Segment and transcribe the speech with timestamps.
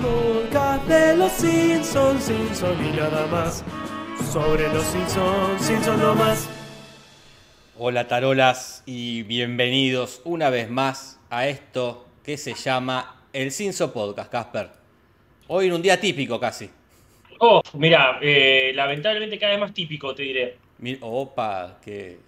[0.00, 3.64] Podcast de los Simpsons, Simpsons y nada más.
[4.32, 6.48] Sobre los Simpsons, Simpsons no más.
[7.78, 14.30] Hola tarolas y bienvenidos una vez más a esto que se llama el Cinso Podcast,
[14.30, 14.70] Casper.
[15.48, 16.70] Hoy en un día típico casi.
[17.40, 20.56] Oh, mira, eh, lamentablemente cada vez más típico, te diré.
[20.78, 22.18] Mi- Opa, que...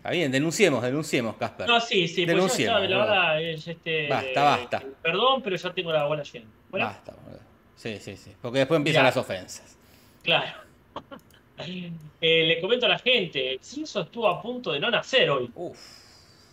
[0.00, 1.68] Está bien, denunciemos, denunciemos, Casper.
[1.68, 4.08] No, sí, sí, pues Denunciemos, sabes, la verdad es este.
[4.08, 4.82] Basta, basta.
[5.02, 6.46] Perdón, pero ya tengo la bola llena.
[6.70, 7.40] Bueno, Basta, boludo.
[7.76, 8.32] Sí, sí, sí.
[8.40, 9.08] Porque después empiezan Ya.
[9.08, 9.76] las ofensas.
[10.22, 10.52] claro.
[11.62, 15.78] Eh, le comento a la gente, Cinso estuvo a punto de no nacer hoy, Uf.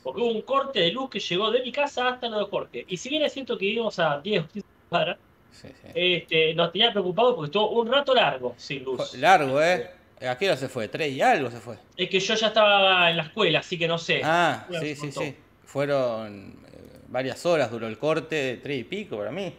[0.03, 2.85] porque hubo un corte de luz que llegó de mi casa hasta lo de Jorge.
[2.89, 5.17] Y si bien es cierto que vivimos a 10 o 15 cuadras,
[5.52, 5.88] Sí, sí.
[5.95, 9.13] este, nos tenía preocupado porque estuvo un rato largo sin luz.
[9.16, 9.89] Largo, ¿eh?
[10.26, 10.88] ¿A qué hora se fue?
[10.88, 11.77] ¿Tres y algo se fue?
[11.95, 14.21] Es que yo ya estaba en la escuela, así que no sé.
[14.23, 15.35] Ah, Bueno, sí, sí, sí.
[15.66, 19.53] Fueron eh, varias horas, duró el corte, tres y pico para mí.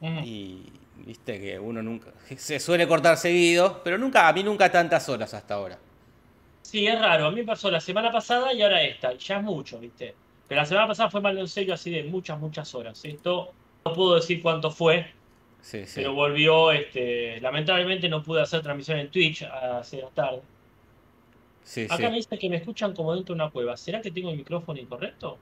[0.00, 0.62] Y
[0.96, 2.12] viste que uno nunca.
[2.36, 5.78] Se suele cortar seguido, pero nunca, a mí nunca tantas horas hasta ahora.
[6.62, 7.26] Sí, es raro.
[7.26, 9.14] A mí me pasó la semana pasada y ahora esta.
[9.14, 10.14] Ya es mucho, ¿viste?
[10.46, 13.04] Pero la semana pasada fue malo en serio, así de muchas, muchas horas.
[13.04, 13.52] Esto
[13.84, 15.12] no puedo decir cuánto fue,
[15.60, 15.92] Sí, sí.
[15.96, 16.72] pero volvió.
[16.72, 20.42] este Lamentablemente no pude hacer transmisión en Twitch hace la tarde.
[21.62, 22.02] sí, Acá sí.
[22.04, 23.76] me dice que me escuchan como dentro de una cueva.
[23.76, 25.38] ¿Será que tengo el micrófono incorrecto?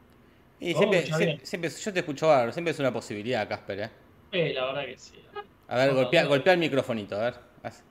[0.58, 1.02] Y Oh, siempre,
[1.44, 3.90] siempre, yo te escucho bárbaro, siempre es una posibilidad, Casper, ¿eh?
[4.32, 5.14] Eh, la verdad que sí.
[5.68, 6.28] A ver, No, golpea, no.
[6.30, 7.34] golpea el microfonito, a ver.
[7.62, 7.84] Haz.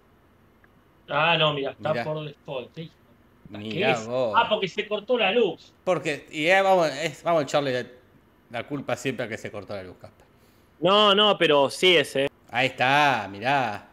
[1.07, 2.03] Ah, no, mira, está Mirá.
[2.03, 2.73] por default.
[2.73, 2.89] ¿Qué
[3.49, 4.33] Mirá vos.
[4.35, 5.71] Ah, porque se cortó la luz.
[5.83, 7.91] Porque, y eh, vamos, es- vamos a echarle
[8.49, 10.24] la culpa siempre a que se cortó la luz, Casper.
[10.85, 12.27] No, no, pero sí es, eh.
[12.51, 13.87] Ahí está, mirá.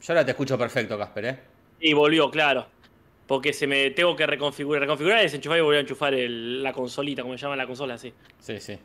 [0.00, 1.38] Yo ahora te escucho perfecto, Casper, ¿eh?
[1.80, 2.64] Y volvió, claro.
[3.26, 7.22] Porque se me tengo que reconfigurar, reconfigurar, desenchufar y volver a enchufar el- la consolita,
[7.22, 8.12] como se llama la consola, así.
[8.38, 8.78] Sí, sí.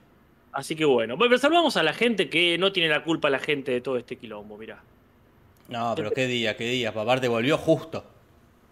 [0.51, 1.15] Así que bueno.
[1.15, 3.97] Bueno, pero saludamos a la gente que no tiene la culpa la gente de todo
[3.97, 4.81] este quilombo, mirá.
[5.69, 6.89] No, pero qué día, qué día.
[6.89, 8.03] Aparte volvió justo.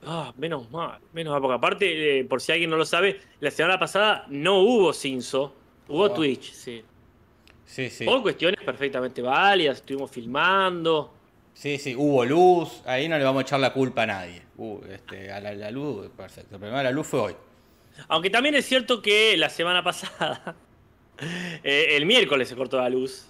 [0.08, 3.52] Ah, menos mal, menos mal, porque aparte, eh, por si alguien no lo sabe, la
[3.52, 5.54] semana pasada no hubo Cinso,
[5.88, 6.10] hubo Oh.
[6.12, 6.84] Twitch, sí.
[7.66, 7.90] Sí,
[8.22, 11.14] cuestiones perfectamente válidas, estuvimos filmando.
[11.54, 14.42] Sí, sí, hubo luz, ahí no le vamos a echar la culpa a nadie.
[14.58, 16.56] Uh, este, a la, la luz, perfecto.
[16.56, 17.36] El problema de la luz fue hoy.
[18.08, 20.56] Aunque también es cierto que la semana pasada,
[21.64, 23.28] eh, el miércoles se cortó la luz.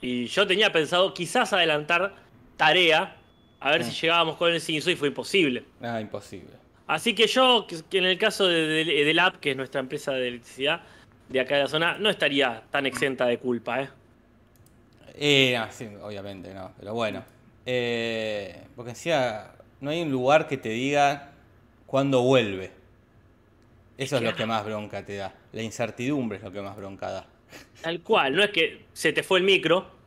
[0.00, 2.14] Y yo tenía pensado quizás adelantar
[2.56, 3.16] tarea
[3.60, 3.84] a ver Ah.
[3.84, 5.64] si llegábamos con el Cinso y fue imposible.
[5.82, 6.50] Ah, imposible.
[6.86, 10.12] Así que yo, que- en el caso de, de, de Lab, que es nuestra empresa
[10.12, 10.82] de electricidad
[11.28, 13.88] de acá de la zona, no estaría tan exenta de culpa, ¿eh?
[15.14, 17.24] Eh, no, sí, obviamente no, pero bueno.
[17.66, 21.32] Eh, porque decía, no hay un lugar que te diga
[21.86, 22.70] cuándo vuelve.
[23.98, 25.34] Eso es lo que más bronca te da.
[25.52, 27.26] La incertidumbre es lo que más bronca da.
[27.82, 29.98] Tal cual, no es que se te fue el micro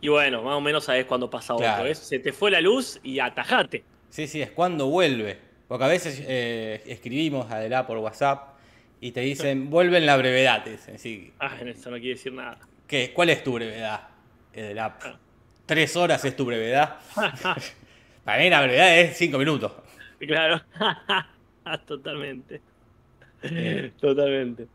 [0.00, 1.94] y bueno, más o menos sabes cuándo pasa otro, Claro.
[1.94, 3.84] Se te fue la luz y atajate.
[4.08, 5.38] Sí, sí, es cuándo vuelve.
[5.68, 8.55] Porque a veces eh, escribimos a por WhatsApp
[9.00, 10.64] y te dicen, vuelve en la brevedad.
[10.64, 12.58] Te dicen, sí, Ah, eso no quiere decir nada.
[12.86, 13.12] ¿qué?
[13.12, 14.08] ¿Cuál es tu brevedad?
[14.52, 14.96] Delá.
[15.66, 16.96] Tres horas es tu brevedad.
[18.24, 19.72] Para mí la brevedad es cinco minutos.
[20.18, 20.62] Claro.
[21.86, 22.60] Totalmente.
[23.42, 23.92] Eh.
[24.00, 24.66] Totalmente.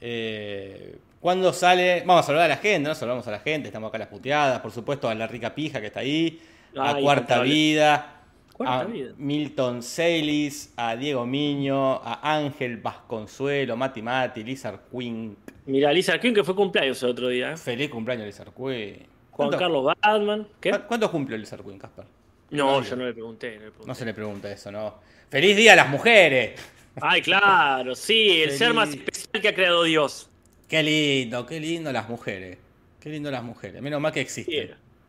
[0.00, 2.02] Eh, ¿Cuándo sale?
[2.06, 2.94] Vamos a saludar a la gente, ¿no?
[2.94, 5.80] Saludamos a la gente, estamos acá a las puteadas, por supuesto a la rica pija
[5.80, 6.40] que está ahí,
[6.76, 7.50] a Ay, Cuarta intocable.
[7.52, 8.17] Vida, Cuarta
[8.66, 8.86] a.
[9.16, 15.36] Milton Celis, a Diego Miño, a Ángel Vasconsuelo, Mati Mati, Lizard Queen.
[15.66, 17.52] Mira, Lisa Quinn que fue cumpleaños el otro día.
[17.52, 17.56] ¿eh?
[17.56, 18.96] Feliz cumpleaños Lizard Queen.
[19.30, 20.48] Juan ¿Cuánto- Carlos Batman.
[20.60, 20.70] ¿Qué?
[20.70, 22.04] ¿cu- ¿Cuántos cumple Lizard Queen, Casper?
[22.50, 23.48] No, no, yo no le pregunté.
[23.48, 23.86] no le pregunté.
[23.86, 24.94] No se le pregunta eso, ¿no?
[25.28, 26.58] ¡Feliz Día a las Mujeres!
[27.00, 30.28] Ay, claro, sí, el ser más especial que ha creado Dios.
[30.66, 32.58] Qué lindo, qué lindo las mujeres.
[32.98, 33.80] Qué lindo las mujeres.
[33.80, 34.44] Menos mal que Sí.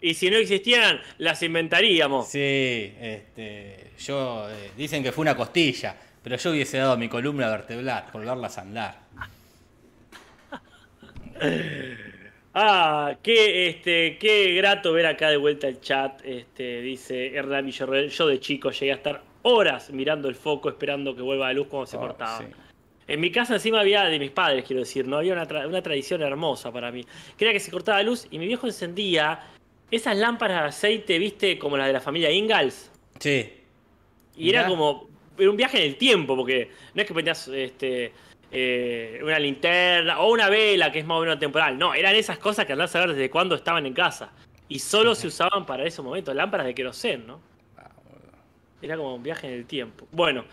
[0.02, 2.28] Y si no existieran, las inventaríamos.
[2.30, 7.50] Sí, este, yo eh, dicen que fue una costilla, pero yo hubiese dado mi columna
[7.50, 9.00] vertebral, colgarlas a andar.
[12.54, 16.20] Ah, qué, este, qué grato ver acá de vuelta el chat.
[16.26, 18.10] Este, dice Hernán Villarreal.
[18.10, 21.68] Yo de chico llegué a estar horas mirando el foco, esperando que vuelva la luz
[21.68, 22.40] cuando se Oh, cortaba.
[22.40, 22.46] sí.
[23.08, 25.82] En mi casa encima había de mis padres, quiero decir, no había una, tra- una
[25.82, 27.06] tradición hermosa para mí.
[27.38, 29.40] Que era que se cortaba la luz y mi viejo encendía
[29.92, 32.92] esas lámparas de aceite, viste, como las de la familia Ingalls.
[33.20, 33.52] Sí,
[34.36, 35.08] Y era como.
[35.38, 38.12] Era un viaje en el tiempo, porque no es que ponías este,
[38.52, 41.78] eh, una linterna o una vela, que es más o menos temporal.
[41.78, 44.32] No, eran esas cosas que andás a ver desde cuándo estaban en casa.
[44.68, 47.40] Y solo se usaban para esos momentos, lámparas de querosén, ¿no?
[47.78, 47.90] Ah.
[48.82, 50.08] Era como un viaje en el tiempo.
[50.12, 50.44] Bueno,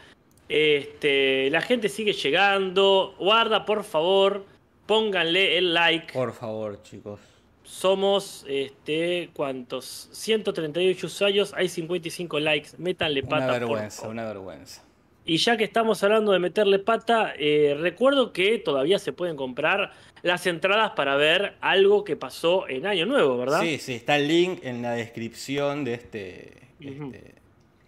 [0.49, 3.17] Este, la gente sigue llegando.
[3.19, 4.45] Guarda, por favor,
[4.87, 6.13] pónganle el like.
[6.13, 7.19] Por favor, chicos.
[7.67, 10.09] Somos, este, ¿cuántos?
[10.13, 12.69] 138 usuarios, hay 55 likes.
[12.79, 13.45] Métanle pata.
[13.45, 14.83] Una vergüenza, una vergüenza.
[15.25, 19.91] Y ya que estamos hablando de meterle pata, eh, recuerdo que todavía se pueden comprar
[20.23, 23.61] las entradas para ver algo que pasó en Año Nuevo, ¿verdad?
[23.61, 27.35] Sí, sí, está el link en la descripción de este, este-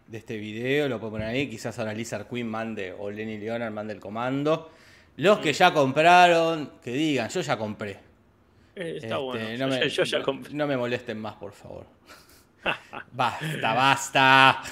[0.08, 0.88] de este video.
[0.88, 1.48] Lo puedo poner ahí.
[1.48, 4.70] Quizás ahora Lizard Queen mande o Lenny Leonard mande el comando.
[5.16, 5.42] Los Mm.
[5.42, 8.07] que ya compraron, que digan, yo ya compré.
[8.78, 9.58] Está Este, bueno.
[9.58, 10.54] No me, yo ya no- compré.
[10.54, 11.86] no me molesten más, por favor.
[13.12, 14.62] basta, basta.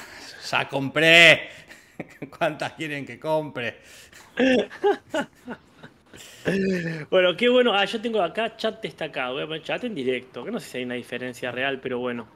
[0.50, 1.49] Ya compré.
[2.38, 3.79] ¿Cuántas quieren que compre?
[7.11, 7.73] Bueno, qué bueno.
[7.75, 9.35] Ah, yo tengo acá chat destacado.
[9.35, 10.44] Voy a poner chat en directo.
[10.44, 12.26] Que no sé si hay una diferencia real, pero bueno.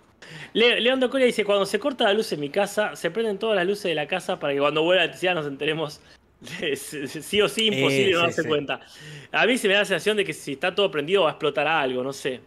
[0.53, 3.39] Le León de Coria dice: Cuando se corta la luz en mi casa, se prenden
[3.39, 6.01] todas las luces de la casa para que cuando vuelva la electricidad nos enteremos.
[6.77, 8.49] sí o sí, imposible Eh, no darse sí.
[8.49, 8.81] cuenta.
[9.33, 11.33] A mí se me da la sensación de que si está todo prendido va a
[11.33, 12.41] explotar algo, no sé.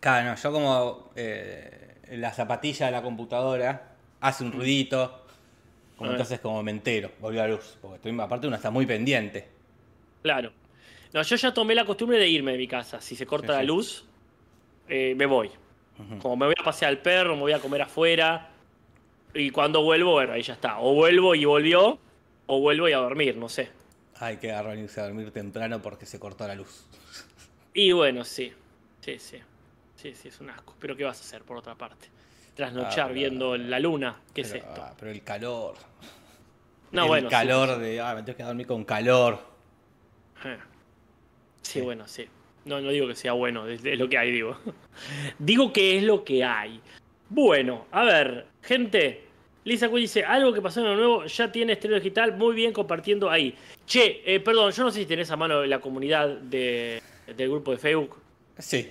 [0.00, 5.24] Claro, no, yo como eh, la zapatilla de la computadora hace un ruidito,
[5.96, 6.12] como Ah.
[6.12, 7.78] entonces como me entero, volvió a luz.
[7.80, 9.48] Porque estoy, aparte uno está muy pendiente.
[10.22, 10.52] Claro.
[11.12, 13.00] No, yo ya tomé la costumbre de irme de mi casa.
[13.00, 14.08] Si se corta Sí, la luz,
[14.88, 15.50] eh, me voy.
[16.20, 18.50] Como me voy a pasear al perro, me voy a comer afuera.
[19.34, 20.78] Y cuando vuelvo, bueno, ahí ya está.
[20.80, 22.01] O vuelvo y volvió,
[22.46, 23.70] o vuelvo y a dormir, no sé.
[24.18, 26.84] Hay que agarrarse a dormir temprano porque se cortó la luz.
[27.74, 28.52] Y bueno, sí.
[29.00, 29.38] Sí, sí.
[29.96, 30.74] Sí, sí, es un asco.
[30.78, 32.08] Pero ¿qué vas a hacer por otra parte?
[32.54, 34.20] Trasnochar Ah, pero- viendo la luna.
[34.34, 34.82] ¿Qué pero, es esto?
[34.82, 35.74] ah, pero el calor.
[36.90, 37.28] No, el bueno.
[37.28, 37.30] sí.
[37.30, 37.98] calor de.
[38.00, 39.38] Ah, me tengo que dormir con calor.
[40.44, 40.58] Eh.
[41.62, 41.80] Sí, Sí.
[41.80, 42.28] bueno, sí.
[42.66, 44.58] No, no digo que sea bueno, es, es lo que hay, digo.
[45.38, 46.78] digo que es lo que hay.
[47.30, 49.21] Bueno, a ver, gente.
[49.64, 52.72] Lisa Quinn dice, algo que pasó en lo nuevo, ya tiene estreno digital, muy bien
[52.72, 53.54] compartiendo ahí.
[53.86, 57.00] Che, eh, perdón, yo no sé si tenés a mano la comunidad de-
[57.36, 58.16] del grupo de Facebook,
[58.58, 58.90] Sí.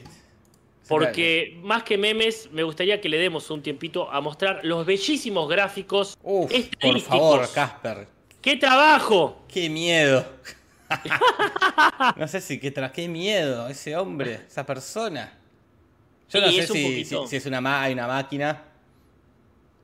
[0.88, 5.50] porque más que memes, me gustaría que le demos un tiempito a mostrar los bellísimos
[5.50, 8.08] gráficos Uf, por favor, Casper.
[8.42, 9.44] ¡Qué trabajo!
[9.48, 10.26] ¡Qué miedo!
[12.18, 15.32] no sé si qué, qué miedo ese hombre, esa persona.
[16.30, 17.24] Yo no sé si, poquito.
[17.24, 18.64] si- si es una, hay una máquina.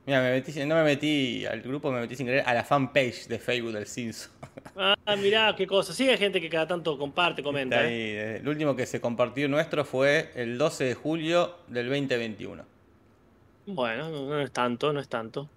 [0.07, 3.27] Mira, me metí, no me metí al grupo, me metí sin querer a la fanpage
[3.27, 4.30] de Facebook del Cinso.
[4.75, 5.92] Ah, mirá, qué cosa.
[5.94, 7.83] Sí, hay gente que cada tanto comparte, comenta.
[7.83, 7.86] ¿eh?
[7.88, 12.63] ahí, eh, El último que se compartió nuestro fue el 12 de julio del 2021.
[13.65, 15.50] Bueno, no, es tanto, no es tanto.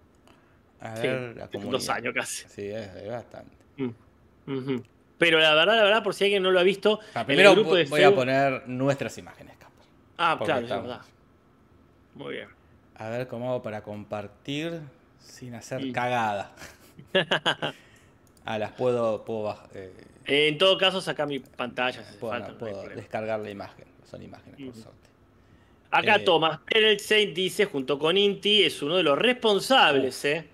[0.80, 1.72] A Sí, ver, la comunidad.
[1.72, 2.48] dos años casi.
[2.48, 3.56] Sí, es, es bastante.
[3.76, 4.80] Mm.
[5.18, 7.50] Pero la verdad, la verdad, por si alguien no lo ha visto, Ah, en primero
[7.50, 9.84] el grupo de voy a poner nuestras imágenes, Casper.
[10.18, 11.00] Ah, claro, es verdad.
[12.16, 12.48] Muy bien.
[13.00, 14.78] A ver cómo hago para compartir
[15.18, 16.52] sin hacer cagada.
[18.44, 19.92] ah, las puedo, puedo, baj- eh,
[20.26, 21.92] En todo caso, saca mi pantalla.
[21.92, 23.86] Si hace puedo, falta, descargar la imagen.
[24.08, 25.08] Son imágenes, por suerte.
[25.90, 30.46] Acá Eh, Thomas Perelstein dice, junto con Inti, es uno de los responsables, ¿eh?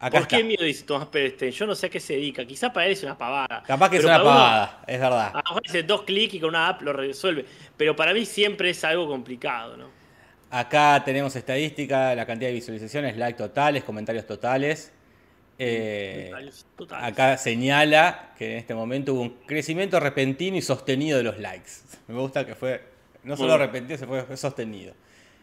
[0.00, 1.52] Acá ¿Por qué miedo dice Thomas Perelstein?
[1.52, 2.44] Yo no sé a qué se dedica.
[2.44, 3.62] Quizá para él es una pavada.
[3.64, 5.28] Capaz que es una uno- pavada, es verdad.
[5.28, 7.46] A lo mejor dice dos clics y con una app lo resuelve.
[7.76, 10.03] Pero para mí siempre es algo complicado, ¿no?
[10.56, 14.92] Acá tenemos estadística, la cantidad de visualizaciones, likes totales, comentarios totales.
[15.58, 16.30] Eh,
[16.76, 17.04] Total.
[17.04, 21.70] acá señala que en este momento hubo un crecimiento repentino y sostenido de los likes.
[22.06, 22.80] Me gusta que fue
[23.24, 24.94] no solo repentino, se fue sostenido.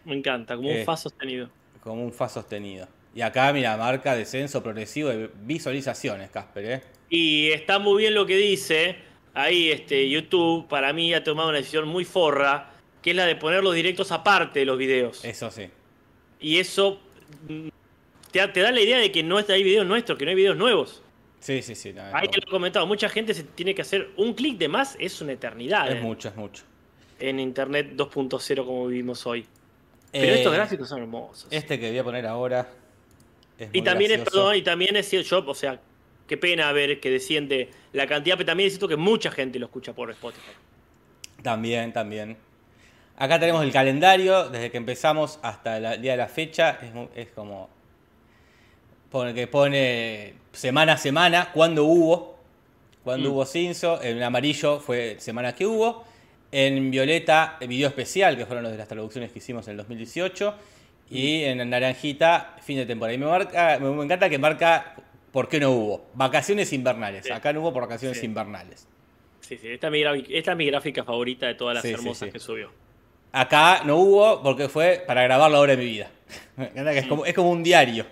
[0.05, 1.49] Me encanta, como un Eh, fa sostenido.
[1.83, 2.87] Como un fa sostenido.
[3.13, 6.81] Y acá, mira, marca descenso progresivo de visualizaciones, Casper, ¿eh?
[7.09, 8.95] Y está muy bien lo que dice.
[9.33, 12.70] Ahí este, YouTube, para mí, ha tomado una decisión muy forra,
[13.01, 15.23] que es la de poner los directos aparte de los videos.
[15.25, 15.69] Eso sí.
[16.39, 16.99] Y eso
[17.47, 17.69] mm,
[18.31, 20.57] te, te da la idea de que no hay videos nuestros, que no hay videos
[20.57, 21.01] nuevos.
[21.39, 21.91] Sí, sí, sí.
[21.93, 24.67] no, Ahí te lo he comentado, mucha gente se tiene que hacer un clic de
[24.67, 26.63] más, es una eternidad es eh, mucho, es mucho.
[27.19, 29.45] en Internet 2.0 como vivimos hoy.
[30.11, 31.47] Pero Eh, estos gráficos son hermosos.
[31.49, 32.69] Este que voy a poner ahora
[33.57, 35.79] es Y muy también es, perdón, y también es yo, o sea,
[36.27, 39.65] qué pena ver que desciende la cantidad, pero también es cierto que mucha gente lo
[39.65, 40.51] escucha por Spotify.
[41.41, 42.37] También, también.
[43.21, 46.79] Acá tenemos el calendario, desde que empezamos hasta el día de la fecha.
[46.81, 46.89] Es,
[47.27, 47.69] es como.
[49.35, 52.39] Que pone semana a semana, cuándo hubo.
[53.03, 53.33] Cuándo Mm.
[53.33, 54.01] hubo Cinso.
[54.01, 56.03] En amarillo fue semana que hubo.
[56.51, 59.77] En violeta, el video especial, que fueron los de las traducciones que hicimos en el
[59.77, 60.55] 2018.
[61.11, 63.13] Y en naranjita, fin de temporada.
[63.13, 64.95] Y me, marca, me, encanta que marca
[65.31, 66.05] por qué no hubo.
[66.15, 67.25] Vacaciones invernales.
[67.25, 67.31] Sí.
[67.31, 68.25] Acá no hubo por vacaciones Sí.
[68.25, 68.87] invernales.
[69.41, 71.91] Sí, sí, esta es mi, grafi- esta es mi gráfica favorita de todas las Sí,
[71.91, 72.71] hermosas que subió.
[73.33, 76.07] Acá no hubo porque fue para grabar la hora de mi vida.
[76.57, 78.05] Es como, es como un diario.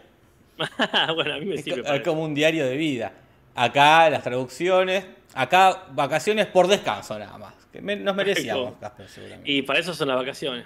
[1.15, 1.83] bueno, a mí me Es, sirve.
[1.83, 3.11] co- es como un diario de vida.
[3.55, 7.53] Acá las traducciones, acá vacaciones por descanso nada más.
[7.71, 8.73] Que me- nos merecíamos.
[8.79, 9.51] Casper, seguramente.
[9.51, 10.65] Y para eso son las vacaciones.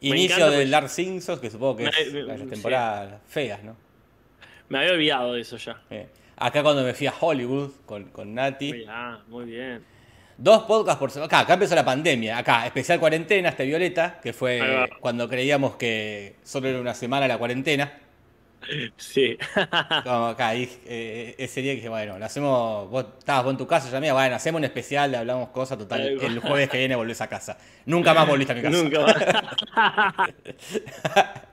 [0.00, 2.46] Inicio del Dark Simpsons, que supongo que Me- es me- las sí.
[2.46, 3.76] temporadas feas, ¿no?
[4.68, 5.80] Me había olvidado de eso ya.
[5.90, 6.06] Eh,
[6.36, 8.84] Acá cuando me fui a Hollywood con, con Nati.
[8.88, 9.84] Ah, muy bien.
[10.40, 11.26] Dos podcasts por semana.
[11.26, 12.38] Acá, acá empezó la pandemia.
[12.38, 17.38] Acá, especial cuarentena, este Violeta, que fue cuando creíamos que solo era una semana la
[17.38, 17.92] cuarentena.
[18.96, 19.36] Sí.
[20.04, 22.88] Como acá, eh, ese día dije, bueno, lo hacemos.
[22.88, 25.76] Vos estabas vos en tu casa, ya mía, bueno, hacemos un especial, le hablamos cosas,
[25.78, 26.00] total.
[26.02, 27.58] El jueves que viene volvés a casa.
[27.86, 28.76] Nunca más volviste a mi casa.
[28.82, 30.28] Nunca más.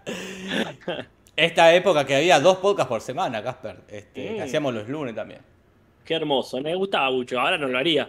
[1.36, 3.78] Esta época que había dos podcasts por semana, Casper.
[3.90, 4.44] Este, que Mm.
[4.44, 5.42] hacíamos los lunes también.
[6.06, 6.62] Qué hermoso.
[6.62, 7.40] Me gustaba mucho.
[7.40, 8.08] Ahora no lo haría.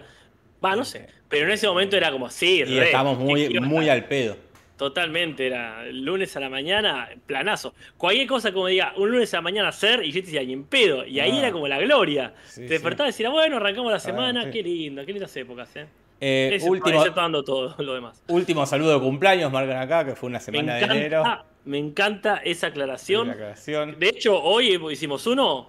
[0.66, 1.06] Va, no sé.
[1.28, 3.88] Pero en ese momento era como, sí, Y re, estábamos muy, ¿qué iba a muy
[3.88, 4.37] al pedo.
[4.76, 7.75] Totalmente, era lunes a la mañana, planazo.
[7.96, 10.52] Cualquier cosa como diga, un lunes a la mañana hacer, y yo te decía, ni
[10.52, 11.04] en pedo.
[11.06, 11.38] Y ahí Ah.
[11.38, 12.35] era como la gloria.
[12.44, 12.73] Sí, te sí.
[12.75, 14.50] despertabas y decías, bueno, arrancamos la semana, sí.
[14.50, 15.87] qué lindo, qué lindas épocas, ¿eh?
[16.20, 18.23] Eh, Ese- último, dando todo lo demás.
[18.28, 21.25] último saludo de cumpleaños, marcan acá, que fue una semana de enero.
[21.64, 23.28] me encanta esa aclaración.
[23.28, 23.99] La aclaración.
[23.99, 25.68] De hecho, hoy hicimos uno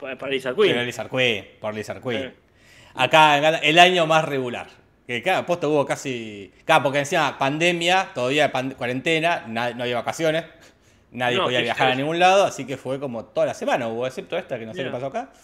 [0.00, 2.00] para, para Queen, por Lizard
[2.96, 4.68] Acá el año más regular.
[5.06, 6.52] Que cada posto hubo casi.
[6.64, 10.44] Claro, porque encima pandemia, todavía pan- cuarentena, na- no había vacaciones,
[11.12, 14.06] nadie No, podía viajar a ningún lado, así que fue como toda la semana hubo,
[14.06, 15.30] excepto esta que no sé qué pasó acá.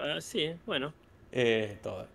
[0.00, 0.92] Ah, Sí, bueno.
[1.32, 2.06] Eh, todo.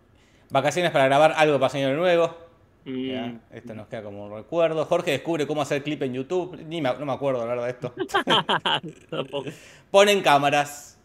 [0.50, 2.38] Vacaciones para grabar algo para Año Nuevo.
[2.85, 4.85] Mm, ya, Esto nos queda como un recuerdo.
[4.85, 6.57] Jorge descubre cómo hacer clip en YouTube.
[6.67, 7.93] Ni me- no me acuerdo hablar de esto.
[9.91, 10.97] Ponen cámaras.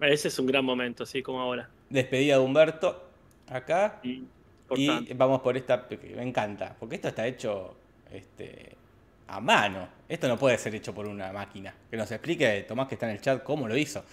[0.00, 1.68] Ese es un gran momento, así como ahora.
[1.90, 3.08] Despedida de Humberto.
[3.48, 4.00] Acá.
[4.02, 4.24] Y
[5.14, 7.76] vamos por esta me encanta, porque esto está hecho
[8.10, 8.72] este,
[9.28, 9.88] a mano.
[10.08, 11.72] Esto no puede ser hecho por una máquina.
[11.90, 14.04] Que nos explique Tomás que está en el chat cómo lo hizo.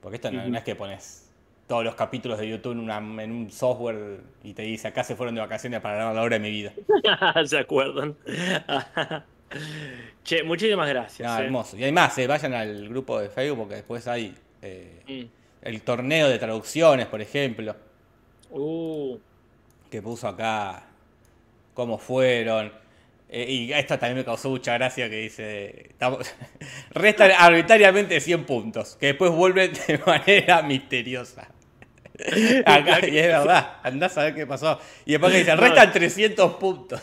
[0.00, 1.30] Porque esto no, es que pones
[1.66, 5.16] todos los capítulos de YouTube en, una- en un software y te dice acá se
[5.16, 6.72] fueron de vacaciones para grabar la hora de mi vida.
[7.46, 8.16] ¿Se acuerdan?
[10.24, 11.28] che, muchísimas gracias.
[11.28, 11.44] No, eh.
[11.46, 11.76] hermoso.
[11.76, 15.43] Y hay más, eh, vayan al grupo de Facebook porque después hay eh, Mm.
[15.64, 17.74] El torneo de traducciones, por ejemplo.
[18.50, 19.18] Uh,
[19.90, 20.84] que puso acá
[21.74, 22.72] cómo fueron.
[23.28, 26.32] Eh, y esta también me causó mucha gracia que dice, estamos-
[26.90, 31.48] restan arbitrariamente 100 puntos, que después vuelven de manera misteriosa.
[32.64, 34.78] Acá, y es verdad, andás a ver qué pasó.
[35.04, 37.02] Y después que dice, restan 300 puntos.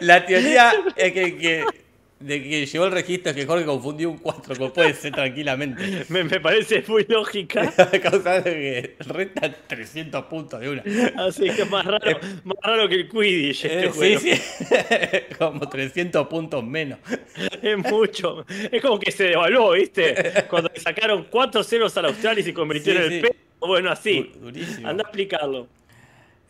[0.00, 1.64] La teoría es que, que-
[2.22, 6.04] de que llegó el registro es que Jorge confundió un 4, como puede ser tranquilamente.
[6.08, 7.72] me, me parece muy lógica.
[8.02, 10.82] Causando que restan 300 puntos de una.
[11.16, 13.64] Así que más raro, más raro que el Quidditch.
[13.64, 14.20] Este Eh, juego.
[14.20, 14.64] sí, sí.
[15.38, 16.98] Como 300 puntos menos.
[17.62, 18.44] Es mucho.
[18.70, 20.44] Es como que se devaluó, ¿viste?
[20.48, 23.20] Cuando le sacaron 4 ceros al Australia y se convirtió Sí, en el sí.
[23.20, 23.34] peso.
[23.60, 24.32] Bueno, así.
[24.84, 25.68] Anda a explicarlo.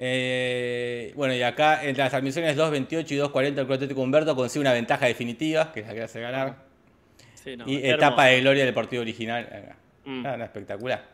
[0.05, 4.61] Eh, bueno, y acá entre las transmisiones 2.28 y 2.40 el Club Atlético Humberto consigue
[4.63, 6.57] una ventaja definitiva, que es la que hace ganar.
[7.35, 8.35] Sí, no, y etapa hermoso.
[8.35, 9.45] de gloria del partido original.
[9.45, 9.77] acá.
[10.05, 10.27] Mm.
[10.43, 11.09] Espectacular.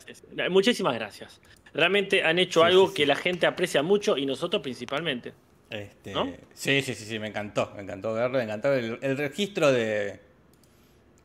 [0.49, 1.39] Muchísimas gracias.
[1.75, 2.95] Realmente han hecho Sí, algo sí.
[2.95, 5.35] que la gente aprecia mucho y nosotros principalmente.
[5.69, 6.33] Este, ¿No?
[6.55, 7.71] Sí, sí, sí, sí, me encantó.
[7.77, 10.19] Me encantó verlo, me encantó el, el registro de.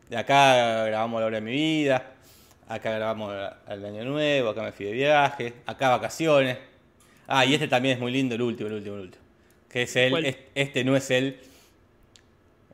[0.10, 2.12] De acá grabamos la hora de mi vida.
[2.67, 3.34] Acá grabamos
[3.70, 4.50] el año nuevo.
[4.50, 5.53] Acá me fui de viaje.
[5.65, 6.58] Acá vacaciones.
[7.27, 9.24] Ah, y este también es muy lindo, el último, el último, el último.
[9.70, 11.38] Que es es- Este no es él.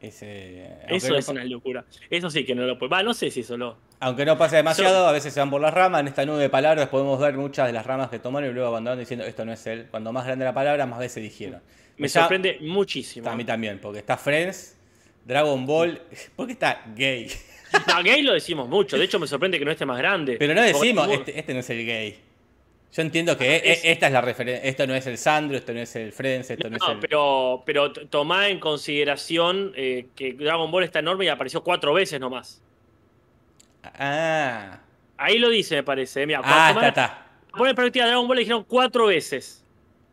[0.02, 1.84] Ese, aunque Eso es una locura.
[2.10, 2.90] Eso sí que no lo puede.
[2.90, 3.78] Va, no sé si eso lo.
[4.00, 6.00] Aunque no pase demasiado, a veces se van por las ramas.
[6.02, 8.70] En esta nube de palabras podemos ver muchas de las ramas que tomaron y luego
[8.70, 9.88] abandonan diciendo esto no es él.
[9.92, 11.62] Cuando más grande la palabra, más veces dijeron.
[11.98, 13.30] Me sorprende muchísimo.
[13.30, 14.78] A mí también, porque está Friends,
[15.26, 16.02] Dragon Ball.
[16.38, 17.30] ¿Por qué está gay?
[17.88, 18.98] No, gay lo decimos mucho.
[18.98, 20.38] De hecho, me sorprende que no esté más grande.
[20.40, 22.20] Pero no decimos, este, este no es el gay.
[22.92, 24.68] Yo entiendo que e- es- esta es la referencia.
[24.68, 27.00] Esto no es el Sandro, esto no es el Friends, esto no, No, es el.
[27.00, 32.20] pero, pero tomá en consideración eh, que Dragon Ball está enorme y apareció cuatro veces
[32.20, 32.62] nomás.
[33.84, 34.80] Ah,
[35.18, 36.26] Ahí lo dice, me parece.
[36.26, 37.26] Mira, ah está, está.
[37.52, 39.64] poner en perspectiva Dragon Ball le dijeron cuatro veces.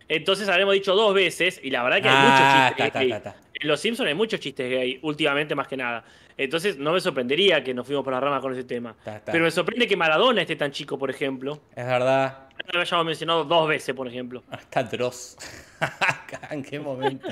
[0.09, 3.13] Entonces habremos dicho dos veces y la verdad que hay Ah, muchos chistes está, gay.
[3.13, 3.43] está, está.
[3.55, 6.05] En Los Simpsons hay muchos chistes gay, últimamente más que nada.
[6.39, 8.91] Entonces no me sorprendería que nos fuimos por las ramas con ese tema.
[8.99, 9.33] Está, está.
[9.33, 11.61] Pero me sorprende que Maradona esté tan chico, por ejemplo.
[11.75, 12.49] Es verdad.
[12.67, 14.43] No lo hayamos mencionado dos veces, por ejemplo.
[14.51, 15.37] Ah, Está Dross.
[16.51, 17.29] ¿En qué momento?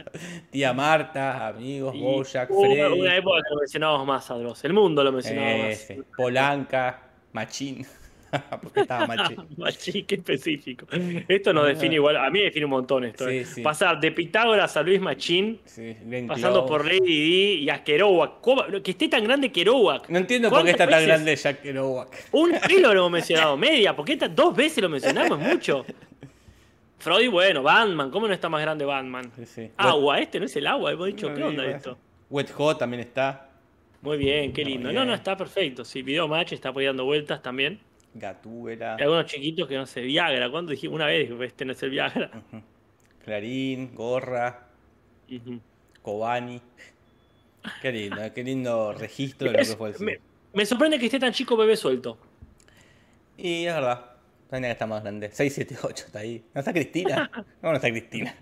[0.51, 3.01] Tía Marta, amigos, hubo una, Freddy.
[3.01, 4.65] una época que lo mencionábamos más a Dross.
[4.65, 7.87] El mundo lo mencionaba Ese, Polanca, Machín.
[8.63, 9.37] Porque estaba Machín.
[9.57, 10.87] Machín, qué específico.
[11.29, 13.29] Esto nos define igual, a mí me define un montón esto.
[13.29, 13.45] Sí, eh.
[13.45, 13.63] sí.
[13.63, 18.41] Pasar de Pitágoras a Luis Machín, Sí, pasando por Lady D y a Kerouac.
[18.41, 18.65] ¿Cómo?
[18.83, 20.09] Que esté tan grande Kerouac.
[20.09, 22.29] No entiendo por qué está tan grande Jack Kerouac.
[22.33, 23.95] Un kilo lo hemos mencionado, media.
[23.95, 25.39] ¿Por qué ta- dos veces lo mencionamos?
[25.39, 25.85] Mucho.
[26.99, 28.11] Freud, bueno, Batman.
[28.11, 29.31] ¿Cómo no está más grande Batman?
[29.77, 30.91] Agua, este no es el agua.
[30.93, 31.99] Hemos dicho, No, ¿qué onda esto?
[32.31, 33.51] Wet Hot también está.
[34.01, 34.89] Muy bien, qué lindo.
[34.89, 34.95] bien.
[35.01, 35.85] No, no, está perfecto.
[35.85, 37.79] Sí, Video Match está dando vueltas también.
[38.15, 38.95] Gatúbela.
[38.95, 40.51] Algunos chiquitos que no sé, Viagra.
[40.51, 42.31] ¿Cuándo dijimos una vez que este no es el Viagra?
[43.25, 44.69] Clarín, Gorra,
[45.31, 45.61] Ujú.
[46.03, 46.61] Kobani.
[47.81, 50.21] Qué lindo, qué lindo registro de lo que fue el me,
[50.53, 52.19] me sorprende que esté tan chico bebé suelto.
[53.37, 54.11] Y es verdad.
[54.51, 55.31] Que estar más grande.
[55.33, 56.45] 6, 7, 8 está ahí.
[56.55, 57.31] ¿No está Cristina?
[57.63, 58.37] No, no está Cristina.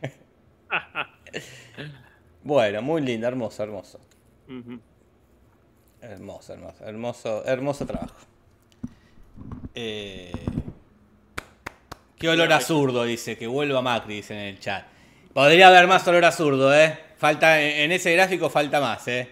[2.43, 4.01] bueno, muy lindo, hermoso, hermoso.
[6.03, 8.27] Hermoso, hermoso, hermoso, hermoso trabajo.
[9.75, 10.33] Eh,
[12.19, 14.87] Qué olor a zurdo, dice, que vuelva Macri, dice en el chat.
[15.33, 16.97] Podría haber más olor a zurdo, ¿eh?
[17.17, 19.29] Falta, en ese gráfico falta más, ¿eh?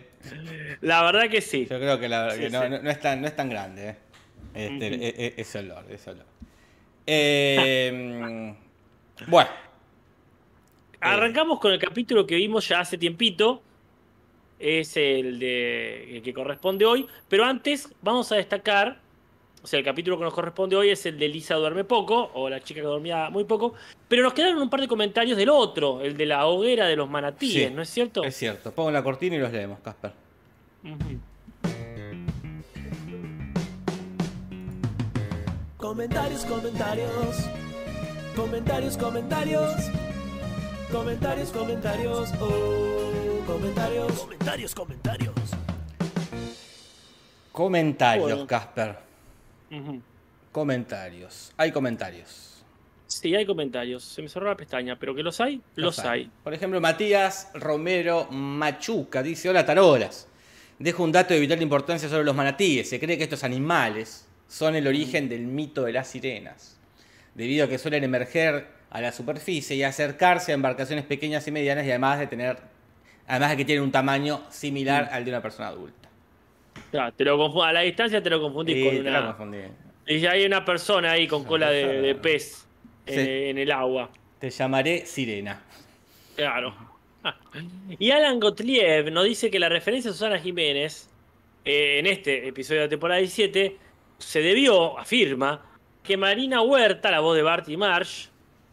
[0.81, 1.67] La verdad que sí.
[1.71, 2.69] Yo creo que, la- Sí, que no, sí.
[2.71, 3.97] no- no es tan, no es tan grande, ¿eh?
[4.55, 6.27] Este, e- e- ese olor, ese olor.
[7.07, 8.55] Eh,
[9.29, 9.51] bueno,
[11.03, 13.63] Arrancamos con el capítulo que vimos ya hace tiempito.
[14.59, 17.07] Es el de el que corresponde hoy.
[17.29, 19.01] Pero antes vamos a destacar.
[19.63, 22.49] O sea, el capítulo que nos corresponde hoy es el de Lisa duerme poco, o
[22.49, 23.75] la chica que dormía muy poco.
[24.09, 27.11] Pero nos quedaron un par de comentarios del otro, el de la hoguera de los
[27.11, 28.25] manatíes, Sí, ¿no es cierto?
[28.25, 28.73] es cierto.
[28.73, 30.13] Pongo la cortina y los leemos, Casper.
[30.85, 31.21] Ujú.
[35.77, 37.11] Comentarios, comentarios.
[38.37, 39.71] Comentarios, comentarios.
[40.93, 42.31] Comentarios, comentarios.
[42.41, 44.13] Oh, comentarios.
[44.21, 45.35] Comentarios, comentarios.
[47.53, 48.47] Comentarios, Bueno.
[48.47, 49.10] Casper.
[50.53, 51.53] Comentarios.
[51.57, 52.65] Hay comentarios.
[53.07, 54.05] Sí, hay comentarios.
[54.05, 56.31] Se me cerró la pestaña, pero que los hay, los, hay.
[56.45, 60.29] Por ejemplo, Matías Romero Machuca dice: Hola, tarolas.
[60.79, 62.89] Dejo un dato de vital importancia sobre los manatíes.
[62.89, 66.79] Se cree que estos animales son el origen del mito de las sirenas,
[67.35, 71.87] debido a que suelen emerger a la superficie y acercarse a embarcaciones pequeñas y medianas
[71.87, 72.59] y además de tener,
[73.27, 76.00] además de que tienen un tamaño similar al de una persona adulta.
[76.91, 79.27] Claro, te lo a la distancia te lo confundís Sí, con una.
[79.27, 79.59] confundí.
[80.07, 82.67] Y ya hay una persona ahí con cola de, de pez
[83.07, 84.11] en el agua.
[84.39, 85.63] Te llamaré sirena.
[86.37, 86.75] Claro.
[87.99, 91.11] Y Alan Gottlieb nos dice que la referencia a Susana Jiménez
[91.67, 93.77] eh, en este episodio de la temporada 17
[94.17, 95.61] se debió, afirma,
[96.03, 98.29] que Marina Huerta, la voz de Bart y Marsh,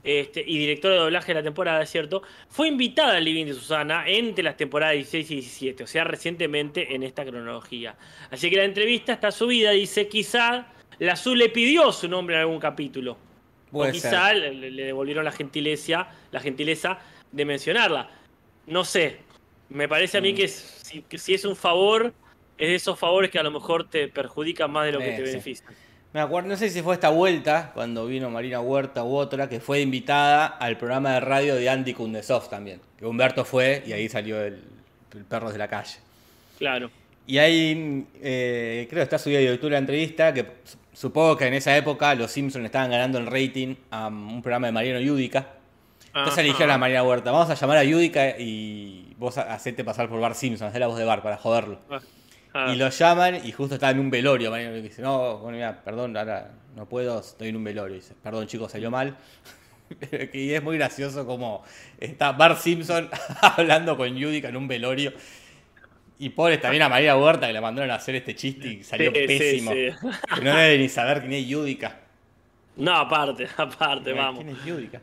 [0.08, 3.54] este, y directora de doblaje de la temporada, es cierto, fue invitada al living de
[3.54, 7.96] Susana entre las temporadas 16 y 17, o sea, recientemente en esta cronología.
[8.32, 10.68] Así que la entrevista está subida, dice, quizá
[11.00, 13.18] la Azul le pidió su nombre en algún capítulo.
[13.72, 14.38] Puede o quizá ser.
[14.56, 17.00] le, le devolvieron la gentileza, la gentileza
[17.34, 18.10] de mencionarla.
[18.66, 19.18] No sé.
[19.70, 20.36] Me parece a mí Mm.
[20.38, 22.14] que, es- si, que si es un favor,
[22.58, 25.20] es de esos favores que a lo mejor te perjudican más de lo que Eh,
[25.22, 25.62] te sí.
[26.14, 29.60] Me acuerdo, no sé si fue esta vuelta, cuando vino Marina Huerta u otra, que
[29.60, 32.80] fue invitada al programa de radio de Andy Kundesov también.
[32.98, 34.64] Que Humberto fue y ahí salió el,
[35.14, 35.98] el perro de la calle.
[36.58, 36.90] Claro.
[37.28, 41.46] Y ahí, eh, creo que está subida de YouTube la entrevista, que su- supongo que
[41.46, 45.46] en esa época los Simpsons estaban ganando el rating a un programa de Mariano Yudica.
[46.08, 47.32] Entonces eligieron a Marina Huerta.
[47.32, 50.88] Vamos a llamar a Yudica y vos ha- hacete pasar por Bar Simpson, hacé la
[50.88, 51.80] voz de Bar para joderlo.
[51.92, 52.00] Ah,
[52.74, 54.52] Y lo llaman y justo estaba en un velorio.
[54.52, 57.96] Mariano y dice, no, bueno, mira, perdón, ahora no puedo, estoy en un velorio.
[57.96, 59.16] Y dice, perdón chicos, salió mal.
[60.00, 61.64] Que- y es muy gracioso como
[62.00, 63.10] está Bart Simpson
[63.42, 65.14] hablando con Yudica en un velorio.
[66.20, 69.12] Y pobre también a María Huerta que le mandaron a hacer este chiste y salió
[69.14, 69.72] sí, pésimo.
[69.72, 69.90] sí.
[70.36, 72.00] Que no debe ni saber quién es Yudica.
[72.76, 74.44] No, aparte, aparte, vamos.
[74.44, 75.02] ¿Quién es Yudica?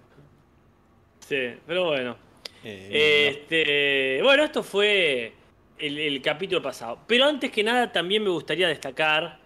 [1.20, 2.16] Sí, pero bueno.
[2.64, 5.32] Eh, Este, bueno, esto fue
[5.78, 6.98] el, el capítulo pasado.
[7.06, 9.38] Pero antes que nada, también me gustaría destacar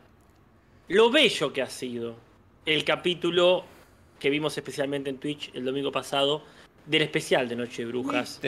[0.89, 2.17] lo bello que ha sido
[2.65, 3.65] el capítulo
[4.19, 6.43] que vimos especialmente en Twitch el domingo pasado
[6.85, 8.41] del especial de Noche de Brujas,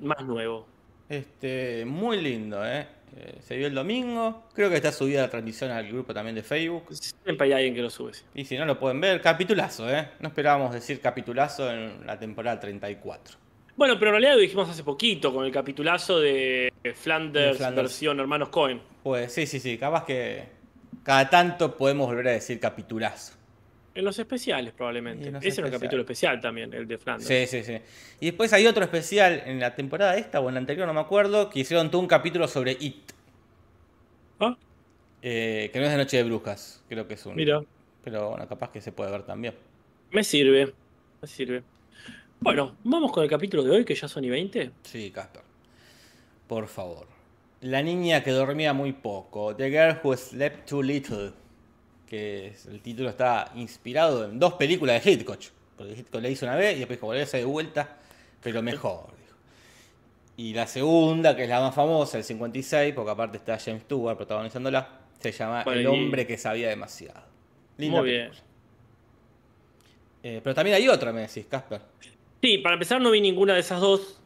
[0.00, 0.66] más nuevo.
[1.08, 2.86] Este, muy lindo, ¿eh?
[3.16, 4.44] Eh, Se vio el domingo.
[4.54, 6.86] Creo que está subida la transmisión al grupo también de Facebook.
[6.94, 8.14] Siempre hay alguien que lo sube.
[8.14, 8.24] sí.
[8.34, 10.08] Y si no lo pueden ver, capitulazo, ¿eh?
[10.20, 13.36] No esperábamos decir capitulazo en la temporada 34.
[13.76, 17.76] Bueno, pero en realidad lo dijimos hace poquito con el capitulazo de Flanders, De Flanders.
[17.76, 18.80] versión Hermanos Cohen.
[19.02, 20.44] Pues sí, sí, sí, capaz que
[21.02, 23.34] cada tanto podemos volver a decir capitulazo.
[23.94, 25.30] En los especiales, probablemente.
[25.30, 27.28] Los Ese era un capítulo especial también, el de Flanders.
[27.28, 27.78] Sí, sí, sí.
[28.20, 31.00] Y después hay otro especial en la temporada esta o en la anterior, no me
[31.00, 33.12] acuerdo, que hicieron todo un capítulo sobre It.
[34.40, 34.56] Ah,
[35.22, 37.36] eh, que no es de Noche de Brujas, creo que es un...
[37.36, 37.62] mira.
[38.02, 39.54] Pero bueno, capaz que se puede ver también.
[40.10, 40.74] Me sirve,
[41.22, 41.62] me sirve.
[42.44, 44.70] Bueno, vamos con el capítulo de hoy, que ya son y 20.
[44.82, 45.40] Sí, Casper.
[46.46, 47.06] Por favor.
[47.62, 49.56] La niña que dormía muy poco.
[49.56, 51.32] The Girl Who Slept Too Little.
[52.06, 55.40] Que es- el título está inspirado en dos películas de Hitchcock.
[55.74, 57.96] Porque Hitchcock le hizo una vez y después dijo, volví a hacer de vuelta,
[58.42, 59.06] pero mejor.
[59.16, 59.36] dijo.
[60.36, 64.18] Y la segunda, que es la más famosa, el 56, porque aparte está James Stewart
[64.18, 67.22] protagonizándola, se llama Bueno, El y- hombre que sabía demasiado.
[67.78, 68.28] Linda Muy bien.
[68.28, 68.44] película.
[70.22, 71.80] Eh, pero también hay otra, me decís, Casper.
[72.44, 74.20] Sí, para empezar no vi ninguna de esas dos.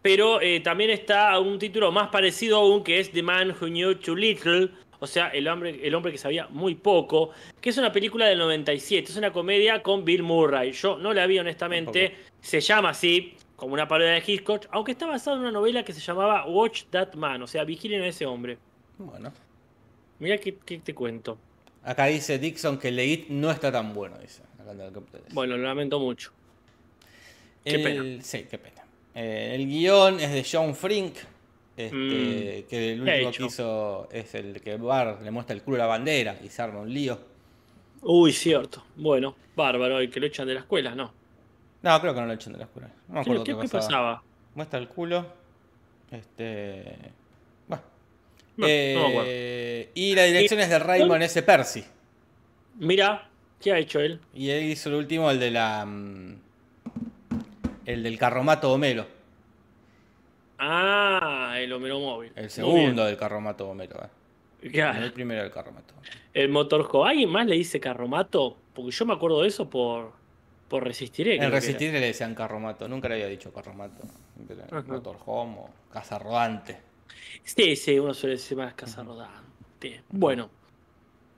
[0.00, 3.96] Pero eh, también está un título más parecido aún que es The Man Who Knew
[3.96, 4.70] Too Little.
[5.00, 7.30] O sea, el hombre, el hombre que sabía muy poco.
[7.60, 9.10] Que es una película del 97.
[9.10, 10.70] Es una comedia con Bill Murray.
[10.70, 12.14] Yo no la vi honestamente.
[12.40, 14.66] Se llama así, como una parodia de Hitchcock.
[14.70, 17.42] Aunque está basada en una novela que se llamaba Watch That Man.
[17.42, 18.56] O sea, vigilen a ese hombre.
[18.98, 19.32] Bueno.
[20.20, 21.36] Mira qué, qué te cuento.
[21.82, 24.44] Acá dice Dixon que el de It no está tan bueno, dice.
[25.32, 26.37] Bueno, lo lamento mucho.
[27.68, 28.22] Qué El- pena.
[28.22, 28.82] Sí, qué pena.
[29.14, 31.14] Eh, el guion es de John Frink,
[31.76, 32.68] este, Mm.
[32.68, 35.76] que el ¿Qué ha último que hizo es el que Bar le muestra el culo
[35.76, 37.18] a la bandera y se arma un lío.
[38.02, 38.84] Uy, cierto.
[38.96, 40.00] Bueno, bárbaro.
[40.02, 41.12] Y que lo echan de la escuela, ¿no?
[41.82, 42.88] No, creo que no lo echan de la escuela.
[43.08, 43.82] No me ¿Qué, acuerdo qué- qué, qué pasaba.
[43.86, 44.22] pasaba?
[44.54, 45.26] Muestra el culo.
[46.10, 46.84] Este.
[47.66, 47.82] Bueno.
[48.56, 49.22] No, no.
[49.26, 51.42] Eh, y la dirección es de Raymond S.
[51.42, 51.84] Percy.
[52.76, 53.28] Mira,
[53.60, 54.20] ¿qué ha hecho él?
[54.34, 55.84] Y él hizo el último, el de la.
[55.84, 56.40] mm,
[57.88, 59.06] El del carromato Homero.
[60.58, 62.32] Ah, el Homero móvil.
[62.36, 63.98] El segundo del carromato Homero.
[64.62, 64.70] eh.
[64.82, 65.94] No el primero del carromato.
[66.34, 67.06] el motorco.
[67.06, 68.58] ¿Alguien más le dice carromato?
[68.74, 70.12] Porque yo me acuerdo de eso por,
[70.68, 71.30] por Resistiré.
[71.30, 71.54] creo En que era.
[71.56, 72.86] Resistir le decían carromato.
[72.88, 74.02] Nunca le había dicho carromato.
[74.86, 76.76] Motorhome o casa rodante.
[77.42, 80.02] Sí, sí, uno suele decir más casa rodante.
[80.10, 80.50] Bueno.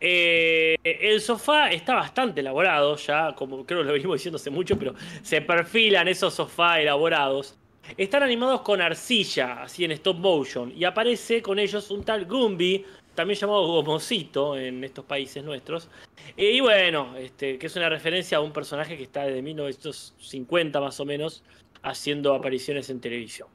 [0.00, 4.78] Eh, el sofá está bastante elaborado, ya, como creo que lo venimos diciendo hace mucho,
[4.78, 7.56] pero se perfilan esos sofás elaborados.
[7.96, 12.84] Están animados con arcilla, así en stop motion, y aparece con ellos un tal Gumby,
[13.14, 15.88] también llamado Gomosito en estos países nuestros.
[16.36, 20.80] Eh, y bueno, este, que es una referencia a un personaje que está desde 1950
[20.80, 21.42] más o menos
[21.82, 23.48] haciendo apariciones en televisión.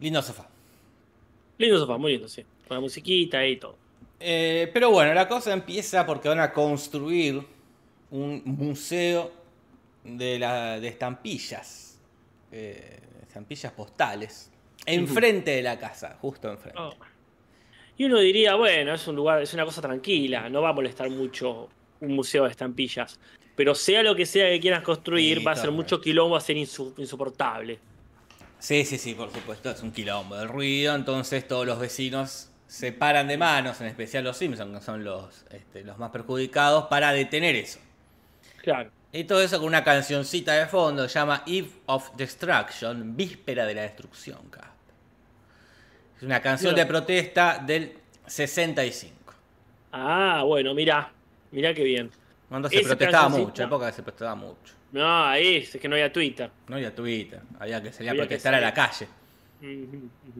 [0.00, 0.48] Lindo sofá.
[1.58, 2.44] Lindo sofá, muy lindo, sí.
[2.68, 3.83] Con la musiquita y todo.
[4.26, 7.46] Eh, pero bueno, la cosa empieza porque van a construir
[8.10, 9.30] un museo
[10.02, 11.98] de, la, de estampillas.
[12.50, 14.50] eh, estampillas postales.
[14.86, 16.80] Enfrente de la casa, justo enfrente.
[16.80, 16.94] Oh.
[17.98, 21.10] Y uno diría, bueno, es un lugar, es una cosa tranquila, no va a molestar
[21.10, 21.68] mucho
[22.00, 23.18] un museo de estampillas.
[23.56, 26.38] Pero sea lo que sea que quieras construir, Sí, va a ser mucho quilombo, va
[26.38, 27.78] a ser insoportable.
[28.58, 32.92] Sí, sí, sí, por supuesto, es un quilombo del ruido, entonces todos los vecinos se
[32.92, 37.12] paran de manos, en especial los Simpsons, que son los, este, los más perjudicados, para
[37.12, 37.78] detener eso.
[38.62, 38.90] Claro.
[39.12, 43.74] Y todo eso con una cancioncita de fondo, se llama Eve of Destruction, Víspera de
[43.74, 44.38] la Destrucción.
[46.16, 47.92] Es una canción de protesta del
[48.26, 49.34] 65.
[49.92, 51.12] Ah, bueno, mirá,
[51.52, 52.10] mirá qué bien.
[52.48, 54.74] Cuando se Esa protestaba cancioncita- mucho, época que se protestaba mucho.
[54.92, 56.50] No, ahí es que no había Twitter.
[56.68, 59.08] No había Twitter, había que salir a protestar a la calle.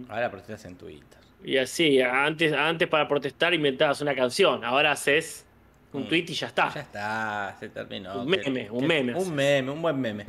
[0.08, 1.18] Ahora protestas en Twitter.
[1.44, 5.46] Y así, antes, antes para protestar inventabas una canción, ahora haces
[5.92, 6.08] un Mm.
[6.08, 6.72] tweet y ya está.
[6.74, 8.22] Ya está, se terminó.
[8.22, 9.14] Un Que- meme, un que- meme.
[9.14, 10.24] Un meme, un buen meme.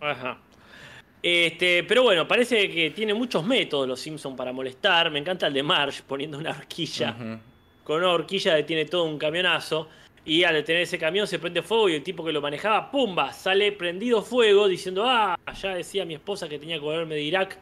[0.00, 0.38] Ajá.
[1.22, 5.10] Este, pero bueno, parece que tiene muchos métodos los Simpsons para molestar.
[5.10, 7.14] Me encanta el de Marge poniendo una horquilla.
[7.84, 9.88] Con una horquilla detiene todo un camionazo.
[10.24, 13.32] Y al detener ese camión se prende fuego y el tipo que lo manejaba, ¡pumba!
[13.32, 17.58] Sale prendido fuego diciendo, ah, ya decía mi esposa que tenía que volverme de Irak,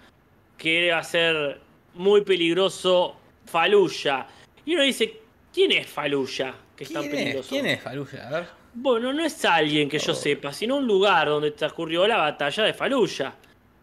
[0.57, 1.61] que iba a ser
[1.95, 4.27] muy peligroso Faluya.
[4.65, 5.21] Y uno dice,
[5.53, 6.55] ¿quién es Faluya?
[6.77, 7.21] Que es tan ¿Quién es?
[7.21, 7.49] peligroso.
[7.51, 8.29] ¿Quién es Faluya?
[8.29, 8.47] A ver.
[8.75, 10.17] Bueno, no es alguien que yo Oh.
[10.17, 13.33] sepa, sino un lugar donde transcurrió la batalla de Faluya.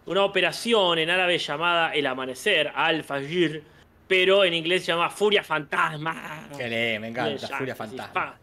[0.08, 3.62] Una operación en árabe llamada El Amanecer, Al-Fajr,
[4.08, 6.50] pero en inglés se llama Furia Fantasma.
[6.58, 7.48] Que me encanta.
[7.58, 8.12] Furia Fantasma.
[8.14, 8.38] fa-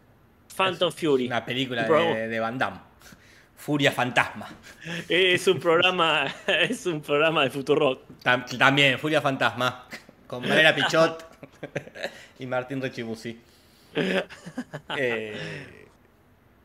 [0.55, 1.27] Phantom Fury.
[1.27, 2.79] Una película de, de Van Damme.
[3.59, 4.47] Furia Fantasma.
[5.07, 8.01] Es un programa, es un programa de Futurock.
[8.23, 9.85] Tam- también, Furia Fantasma.
[10.25, 11.25] Con Valera Pichot
[12.39, 13.37] y Martín Rechibusi.
[14.95, 15.87] Eh,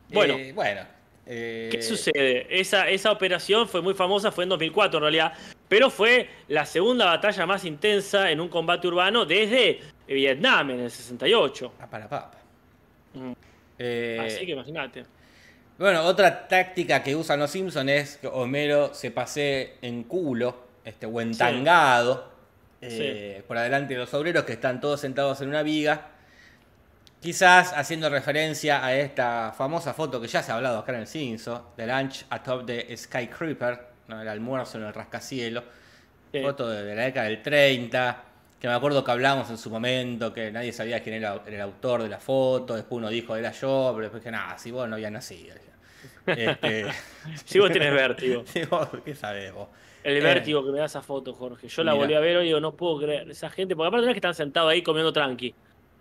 [0.09, 0.35] Bueno.
[0.35, 0.81] eh, bueno.
[1.25, 2.47] eh, ¿Qué sucede?
[2.49, 5.33] Esa, esa operación fue muy famosa, fue en 2004 en realidad,
[5.67, 10.91] pero fue la segunda batalla más intensa en un combate urbano desde Vietnam en el
[10.91, 11.73] 68.
[11.79, 12.37] Ah, para papa.
[13.15, 13.31] Mm.
[14.21, 15.05] Así que imagínate.
[15.77, 21.05] Bueno, otra táctica que usan los Simpsons es que Homero se pase en culo, este,
[21.05, 22.31] o entangado,
[22.81, 26.11] eh, por adelante de los obreros que están todos sentados en una viga,
[27.25, 31.07] Quizás haciendo referencia a esta famosa foto que ya se ha hablado acá en el
[31.07, 34.21] Cinso, de Lunch atop de Skycreeper, ¿no?
[34.21, 35.63] el almuerzo en el rascacielos.
[36.31, 36.39] Sí.
[36.43, 38.24] Foto de, de la década del 30,
[38.65, 42.03] que me acuerdo que hablamos en su momento, que nadie sabía quién era el autor
[42.03, 44.95] de la foto, después uno dijo era yo, pero después que nada, si vos no
[44.95, 45.55] habías nacido.
[46.35, 46.85] Este,
[47.45, 48.43] Si vos tenés vértigo.
[48.47, 49.69] si vos, ¿Qué sabés vos?
[50.03, 50.21] El Eh.
[50.21, 51.67] vértigo que me da esa foto, Jorge.
[51.67, 52.03] Yo la Mira.
[52.03, 53.29] volví a ver hoy y digo, no puedo creer.
[53.29, 55.53] Esa gente, porque aparte no es que están sentados ahí comiendo tranqui.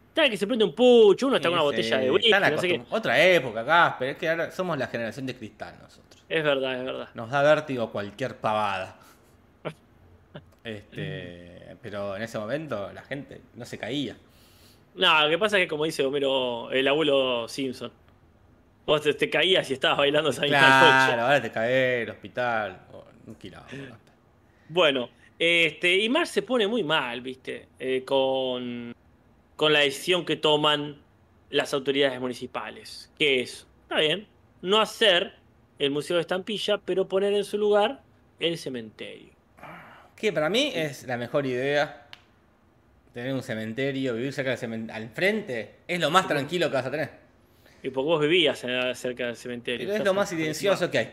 [0.08, 2.30] Está que se prende un pucho, uno está con una Sí, botella de sí, whisky,
[2.50, 2.82] no sé qué.
[2.90, 6.22] Otra época, Casper, es que ahora somos la generación de cristal nosotros.
[6.28, 7.08] Es verdad, es verdad.
[7.14, 8.96] Nos da vértigo cualquier pavada.
[10.64, 11.53] Este,
[11.84, 14.16] pero en ese momento la gente no se caía.
[14.94, 17.92] No, lo que pasa es que como dice Homero, el abuelo Simpson.
[18.86, 21.20] Vos te, te caías y estabas bailando esa misma Claro, noche.
[21.20, 22.80] ahora te cae el hospital.
[22.92, 23.66] oh, un quilombo.
[24.68, 28.94] Bueno, este, y Mar se pone muy mal, viste, eh, con,
[29.56, 30.96] con la decisión que toman
[31.50, 33.10] las autoridades municipales.
[33.18, 34.26] Que es, está bien,
[34.62, 35.34] no hacer
[35.78, 38.00] el Museo de Estampilla, pero poner en su lugar
[38.40, 39.32] el cementerio.
[40.24, 42.06] Que para mí es la mejor idea.
[43.12, 44.94] Tener un cementerio, vivir cerca del cementerio.
[44.94, 47.10] Al frente es lo más tranquilo que vas a tener.
[47.82, 49.86] Y porque vos vivías cerca del cementerio.
[49.86, 51.12] Pero es lo más en- silencioso que hay.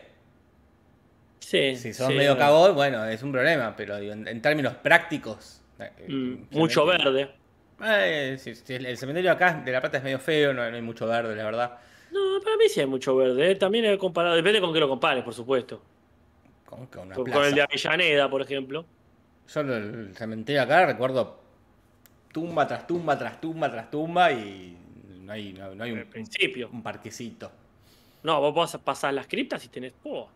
[1.40, 3.74] Sí, Si sos sí, medio cagón, bueno, es un problema.
[3.76, 5.60] Pero digo, en, en términos prácticos.
[5.78, 7.28] eh, Mm, mucho verde.
[7.84, 11.06] Eh, sí, el cementerio acá de La Plata es medio feo, no, no hay mucho
[11.06, 11.78] verde, la verdad.
[12.12, 13.50] No, para mí sí hay mucho verde.
[13.50, 13.54] eh.
[13.56, 15.82] También he comparado, depende con qué lo compares, por supuesto.
[16.64, 17.38] Con, con una Con, plaza.
[17.40, 18.86] con el de Avellaneda, por ejemplo.
[19.48, 21.40] Yo el, cementerio acá recuerdo
[22.32, 24.76] tumba tras tumba tras tumba tras tumba y
[25.20, 26.68] no hay, no, no hay un, principio.
[26.72, 27.50] un parquecito.
[28.22, 29.92] No, vos vas a pasar las criptas y tenés.
[30.04, 30.28] oh.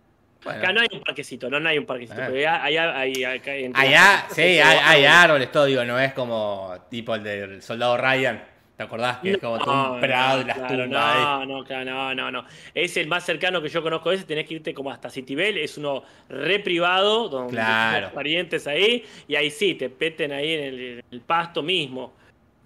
[0.45, 0.59] Bueno.
[0.61, 2.21] Acá no hay un parquecito, no, no hay un parquecito.
[2.21, 2.27] Ah.
[2.29, 5.83] Pero allá, allá, hay- acá hay- entre Allá, las- sí, hay, hay árboles, todo, digo,
[5.85, 8.45] no es como tipo el del soldado Ryan.
[8.77, 9.19] ¿Te acordás?
[9.21, 11.23] Que es como todo un prado no, y las claro, tumbas ahí.
[11.23, 12.45] no, no, claro, no, no, no.
[12.75, 15.79] Es el más cercano que yo conozco ese, tenés que irte como hasta Citibel, es
[15.79, 18.11] uno re privado, donde Claro.
[18.13, 22.13] parientes ahí, y ahí sí, te peten ahí en el, en el pasto mismo.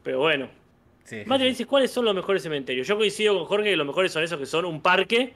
[0.03, 0.49] Pero bueno.
[1.05, 1.45] Sí, me sí.
[1.45, 2.87] dice, ¿cuáles son los mejores cementerios?
[2.89, 5.33] Yo coincido con Jorge que los mejores son esos que son un parque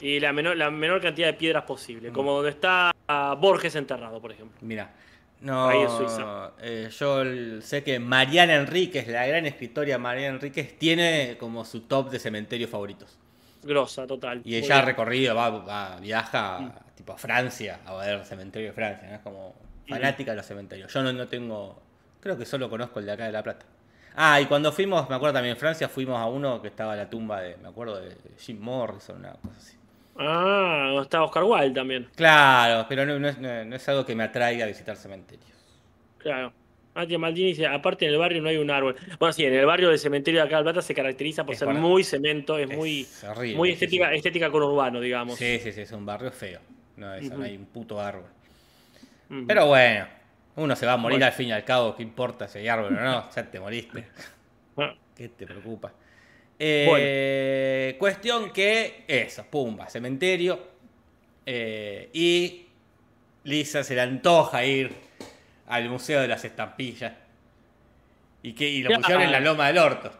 [0.00, 2.12] y la menor, la menor cantidad de piedras posible, Mm.
[2.12, 4.56] como donde está ah, Borges enterrado, por ejemplo.
[4.62, 4.90] Mira,
[5.40, 6.52] no, Ahí en Suiza.
[6.60, 7.22] eh, yo
[7.62, 12.68] sé que Mariana Enríquez, la gran escritora Mariana Enríquez, tiene como su top de cementerios
[12.70, 13.18] favoritos.
[13.62, 14.40] Grosa, total.
[14.44, 18.74] Y ella ha recorrido, va, va- viaja a- tipo a Francia a ver cementerio de
[18.74, 19.14] Francia, ¿no?
[19.16, 19.54] es como
[19.88, 20.92] fanática de los cementerios.
[20.92, 21.82] Yo no, no tengo,
[22.20, 23.66] creo que solo conozco el de acá de La Plata.
[24.16, 27.08] Ah, y cuando fuimos, me acuerdo también en Francia, fuimos a uno que estaba la
[27.08, 29.76] tumba de, me acuerdo de Jim Morrison, una cosa así.
[30.22, 32.08] Ah, está Oscar Wilde también.
[32.14, 35.48] Claro, pero no, no es, no- no es algo que me atraiga a visitar cementerios.
[36.18, 36.52] Claro.
[36.94, 38.96] Mati Maldini dice, aparte en el barrio no hay un árbol.
[39.18, 41.54] Bueno, sí, en el barrio del cementerio de acá de La Plata se caracteriza por
[41.54, 44.16] Es ser muy cemento, es, muy, Es horrible, muy estética, sí.
[44.16, 45.38] estética con urbano, digamos.
[45.38, 46.60] Sí, sí, sí, es un barrio feo.
[46.96, 48.26] No, no hay un puto árbol.
[49.46, 50.06] Pero bueno,
[50.56, 51.26] uno se va a morir Bueno.
[51.26, 53.30] al fin y al cabo, ¿qué importa si hay árbol o no?
[53.30, 54.04] Ya te moriste.
[54.76, 55.92] Ah, ¿Qué te preocupa?
[56.62, 60.68] Eh, Cuestión que, eso, pumba, cementerio.
[61.46, 62.66] eh, y
[63.44, 64.92] Lisa se le antoja ir
[65.68, 67.12] al Museo de las Estampillas.
[68.42, 69.00] Y, que, y lo Claro.
[69.02, 70.12] pusieron en la loma del orto.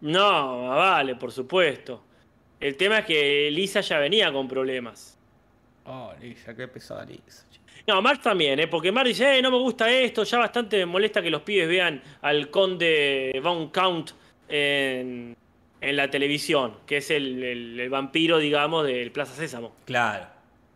[0.00, 2.04] No, vale, por supuesto.
[2.60, 5.16] El tema es que Lisa ya venía con problemas.
[5.84, 7.44] Oh, Lisa, qué pesada Lisa.
[7.86, 8.66] No, Mark también, ¿eh?
[8.68, 11.68] porque Mark dice, eh, no me gusta esto, ya bastante me molesta que los pibes
[11.68, 14.10] vean al conde Von Count
[14.48, 15.36] en,
[15.80, 19.74] en la televisión, que es el, el- el vampiro, digamos, del Plaza Sésamo.
[19.84, 20.26] Claro,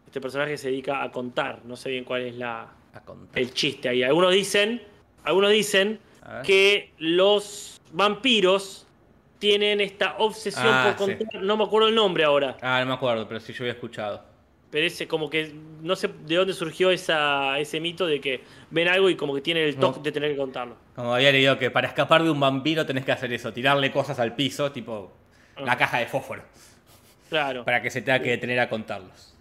[0.06, 2.62] Este personaje se dedica a contar, no sé bien cuál es la,
[2.94, 3.02] a
[3.34, 4.02] el chiste ahí.
[4.02, 4.82] Algunos dicen,
[5.24, 5.98] algunos dicen
[6.44, 8.86] que los vampiros
[9.38, 11.16] tienen esta obsesión Ah, por sí.
[11.16, 13.72] contar, no me acuerdo el nombre ahora, Ah, no me acuerdo, pero sí yo había
[13.72, 14.22] escuchado.
[14.72, 18.88] Pero ese como que no sé de dónde surgió esa, ese mito de que ven
[18.88, 20.02] algo y como que tienen el toque No.
[20.02, 20.76] de tener que contarlo.
[20.96, 24.18] Como había leído que para escapar de un vampiro tenés que hacer eso, tirarle cosas
[24.18, 25.12] al piso, tipo
[25.58, 25.76] la Ah.
[25.76, 26.42] caja de fósforo,
[27.28, 27.64] Claro.
[27.64, 29.34] para que se tenga que detener a contarlos.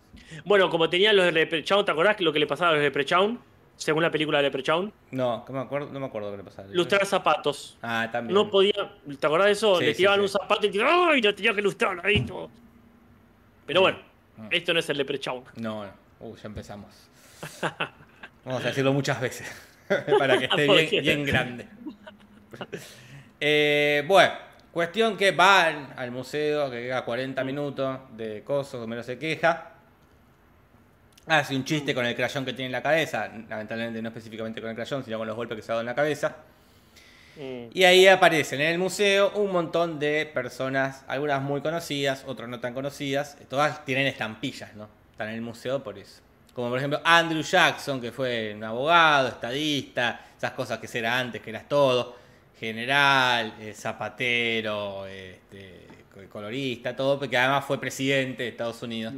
[0.45, 2.87] Bueno, como tenían los de Leprechaun, ¿te acordás lo que le pasaba a los de
[2.87, 3.39] Leprechaun?
[3.77, 4.93] Según la película de Leprechaun.
[5.09, 6.67] No, que me acuerdo, no me acuerdo qué le pasaba.
[6.71, 7.77] Lustrar zapatos.
[7.81, 8.33] Ah, también.
[8.35, 8.73] No podía.
[9.19, 9.77] ¿Te acordás de eso?
[9.79, 10.23] Sí, Le tiraban sí.
[10.23, 11.21] un zapato y tiraban, ¡ay!
[11.21, 12.49] No tenía que lustrar ahí todo.
[13.65, 13.97] Pero bueno.
[14.49, 15.43] Esto no es el Leprechaun.
[15.55, 15.91] No, no.
[16.19, 16.89] Uh, ya empezamos.
[18.45, 19.51] Vamos a decirlo muchas veces.
[20.19, 21.67] para que esté ¿Por bien, grande.
[23.39, 24.33] Eh, bueno,
[24.71, 29.71] cuestión que van al museo, que queda 40 minutos de coso, menos se queja.
[31.27, 33.29] Hace un chiste con el crayón que tiene en la cabeza.
[33.49, 35.87] Lamentablemente no específicamente con el crayón, sino con los golpes que se ha dado en
[35.87, 36.35] la cabeza.
[37.35, 37.65] Mm.
[37.73, 42.59] Y ahí aparecen en el museo un montón de personas, algunas muy conocidas, otras no
[42.59, 43.37] tan conocidas.
[43.49, 44.89] Todas tienen estampillas, ¿no?
[45.11, 46.21] Están en el museo por eso.
[46.53, 51.41] Como por ejemplo Andrew Jackson, que fue un abogado, estadista, esas cosas que era antes,
[51.41, 52.19] que eras todo.
[52.59, 55.87] General, eh, zapatero, este,
[56.31, 59.13] colorista, todo, porque además fue presidente de Estados Unidos.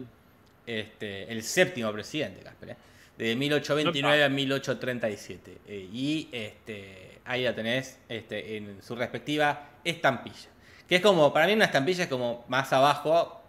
[0.65, 2.76] Este, el séptimo presidente, Casper, ¿eh?
[3.17, 5.62] De 1829 a 1837.
[5.67, 10.49] Eh, y este, ahí la tenés este, en su respectiva estampilla.
[10.88, 13.41] Que es como, para mí una estampilla es como más abajo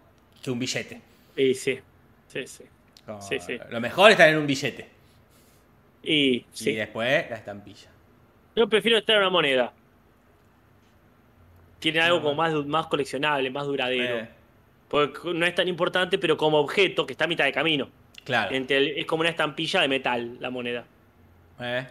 [0.43, 1.01] que un billete.
[1.37, 1.81] Y sí,
[2.29, 2.65] sí, sí.
[3.21, 3.59] Sí, sí.
[3.71, 4.89] Lo mejor es tener un billete.
[6.03, 6.73] Y Y sí.
[6.75, 7.91] después la estampilla.
[8.57, 9.73] Yo prefiero estar en una moneda.
[11.79, 14.21] Tiene algo No, como más, más coleccionable, más duradero.
[14.21, 14.29] Eh,
[14.89, 17.91] Porque no es tan importante, pero como objeto que está a mitad de camino.
[18.25, 18.55] Claro.
[18.55, 20.85] Entre el- es como una estampilla de metal, la moneda.
[21.61, 21.87] Eh,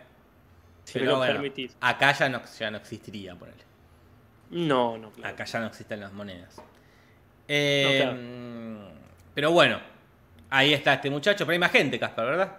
[0.83, 1.75] Si pero me lo bueno, permitís.
[1.79, 3.63] acá ya no, ya no existiría, ponele.
[4.51, 5.11] No, no.
[5.11, 5.33] claro.
[5.33, 6.61] Acá ya no existen las monedas.
[7.47, 8.17] Eh, claro.
[9.33, 9.79] Pero bueno,
[10.49, 11.45] ahí está este muchacho.
[11.45, 12.57] Pero hay más gente, Casper, ¿verdad?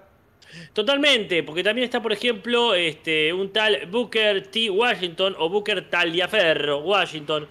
[0.73, 4.71] Totalmente, porque también está, por ejemplo, este, un tal Booker T.
[4.71, 7.49] Washington o Booker Taliaferro Washington,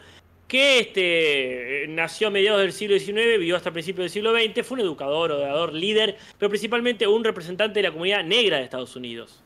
[0.53, 4.63] que este, eh, nació a mediados del siglo XIX, vivió hasta principios del siglo XX,
[4.63, 8.95] fue un educador, orador, líder, pero principalmente un representante de la comunidad negra de Estados
[8.95, 9.41] Unidos.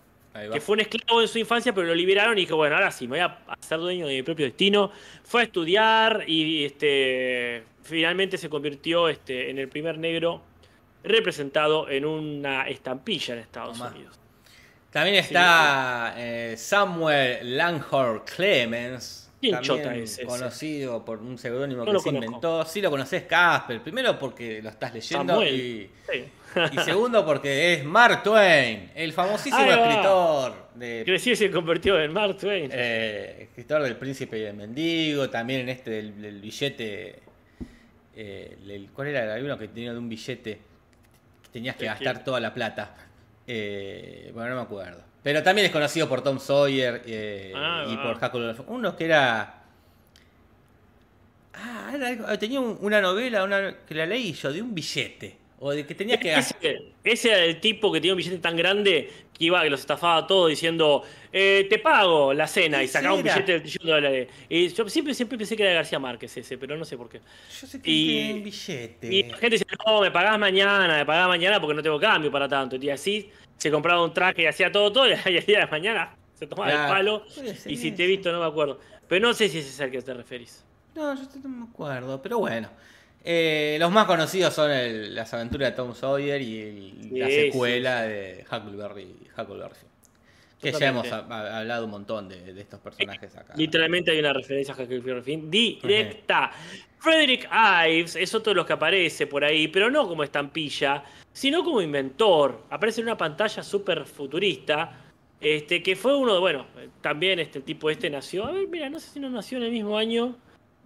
[0.51, 3.07] Que fue un esclavo en su infancia, pero lo liberaron y dijo, bueno, ahora sí,
[3.07, 4.91] me voy a hacer dueño de mi propio destino.
[5.23, 10.41] Fue a estudiar y este, finalmente se convirtió este, en el primer negro
[11.05, 13.79] representado en una estampilla en Estados.
[13.79, 14.19] Unidos.
[14.91, 19.26] También está eh, Samuel Langhorne Clemens.
[19.39, 20.25] ¿Quién también chota es ese?
[20.25, 22.25] conocido por un seudónimo No que se conozco.
[22.25, 22.65] inventó.
[22.65, 23.81] Sí lo conoces, Casper.
[23.81, 26.23] Primero porque lo estás leyendo y, Sí.
[26.73, 32.11] y segundo porque es Mark Twain, el famosísimo escritor de Creció y se convirtió en
[32.13, 32.69] Mark Twain.
[32.73, 37.19] Eh, escritor del Príncipe y el Mendigo, también en este del, del billete.
[38.15, 39.33] eh, el- ¿Cuál era?
[39.35, 40.59] Hay uno que tenía de un billete
[41.43, 42.95] que tenías que ¿De gastar toda la plata.
[43.45, 45.01] Eh, bueno, no me acuerdo.
[45.27, 48.17] Pero también es conocido por Tom Sawyer eh, Ah, y va.
[48.17, 48.65] por Finn.
[48.69, 49.61] Uno que era.
[51.53, 55.35] Ah, era algo- tenía un- una novela una, que la leí yo de un billete.
[55.59, 56.33] O de que tenías que.
[56.33, 56.55] Ese,
[57.03, 60.25] ese era el tipo que tenía un billete tan grande que iba, que los estafaba
[60.25, 64.27] todo diciendo, eh, te pago la cena y sacaba un billete de trillón de dólares.
[64.47, 67.19] Y yo siempre, siempre pensé que era García Márquez ese, pero no sé por qué.
[67.59, 69.13] Yo sé que Y- un billete.
[69.13, 72.31] Y la gente dice, no, me pagás mañana, me pagás mañana porque no tengo cambio
[72.31, 72.77] para tanto.
[72.77, 76.15] Y así se compraba un traje y hacía todo, todo, y el día de mañana
[76.35, 76.83] se tomaba Claro.
[76.85, 77.23] el palo.
[77.65, 78.79] Y si te he visto, no me acuerdo.
[79.07, 80.63] Pero no sé si ese es al que te referís.
[80.95, 82.69] No, yo no me acuerdo, pero bueno.
[83.23, 87.33] Eh, los más conocidos son el- las aventuras de Tom Sawyer y el- la Sí,
[87.51, 89.75] secuela de Huckleberry, Huckleberry.
[90.61, 93.53] Que ya hemos hablado un montón de, de estos personajes acá.
[93.55, 96.51] Literalmente hay una referencia a Huckleberry Finn directa.
[96.99, 101.63] Frederick Ives es otro de los que aparece por ahí, pero no como estampilla, sino
[101.63, 102.63] como inventor.
[102.71, 105.03] Aparece en una pantalla súper futurista.
[105.39, 106.65] Este, que fue uno, de- bueno,
[107.01, 108.45] también este tipo este nació.
[108.45, 110.35] A ver, mira, no sé si no nació en el mismo año.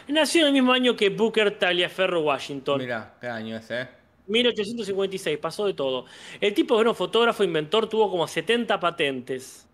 [0.09, 2.79] Nació en el mismo año que Booker Taliaferro Washington.
[2.79, 3.87] Mira, qué año es, ¿eh?
[4.31, 6.05] 1856, pasó de todo.
[6.39, 9.67] El tipo era un fotógrafo, inventor, tuvo como 70 patentes.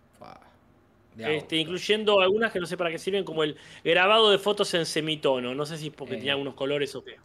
[1.16, 4.86] Este, incluyendo algunas que no sé para qué sirven, como el grabado de fotos en
[4.86, 5.52] semitono.
[5.52, 6.18] No sé si es porque Eh.
[6.18, 7.16] tenía algunos colores o qué.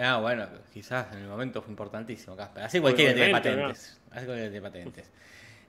[0.00, 2.62] Ah, bueno, quizás en el momento fue importantísimo, Casper.
[2.62, 4.00] Así cualquiera tiene patentes.
[4.10, 5.10] Así cualquiera tiene patentes.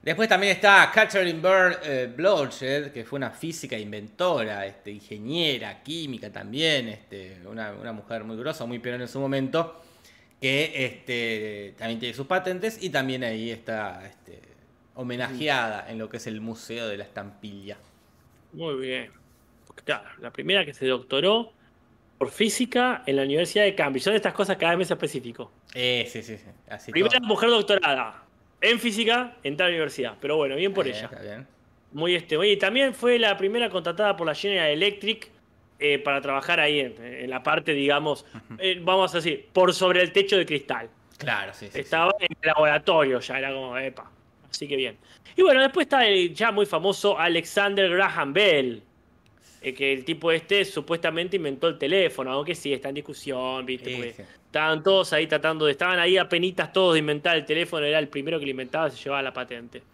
[0.00, 6.32] Después también está Catherine Bird eh, Blodgett, que fue una física inventora, este, ingeniera, química
[6.32, 9.82] también, este, una, una mujer muy grosa, muy pionera en su momento,
[10.40, 14.40] que este, también tiene sus patentes y también ahí está este,
[14.94, 17.76] homenajeada en lo que es el Museo de la Estampilla.
[18.52, 19.10] Muy bien.
[19.84, 21.52] Claro, la primera que se doctoró
[22.20, 24.04] por física en la Universidad de Cambridge.
[24.04, 25.50] Son estas cosas cada vez más específico.
[25.74, 26.44] Eh, sí, sí, sí.
[26.68, 27.26] Así Primera todo.
[27.26, 28.24] mujer doctorada
[28.60, 30.18] en física en tal universidad.
[30.20, 31.04] Pero bueno, bien por ella.
[31.04, 31.46] está bien.
[31.92, 32.36] Muy este.
[32.36, 35.30] Oye, y también fue la primera contratada por la General Electric
[35.80, 38.24] eh, para trabajar ahí en, en la parte, digamos,
[38.58, 40.88] eh, vamos a decir, por sobre el techo de cristal.
[41.18, 41.72] Claro, sí, sí.
[41.72, 41.80] sí.
[41.80, 44.10] Estaba en el laboratorio, ya era como, epa.
[44.50, 44.98] Así que bien.
[45.36, 48.82] Y bueno, después está el ya muy famoso Alexander Graham Bell.
[49.60, 53.90] eh, que el tipo este supuestamente inventó el teléfono, aunque sí, está en discusión, ¿viste?
[53.90, 54.22] Sí, Porque sí.
[54.46, 55.72] Estaban todos ahí tratando de.
[55.72, 58.96] Estaban ahí apenitas todos de inventar el teléfono, era el primero que lo inventaba, se
[59.02, 59.84] llevaba la patente.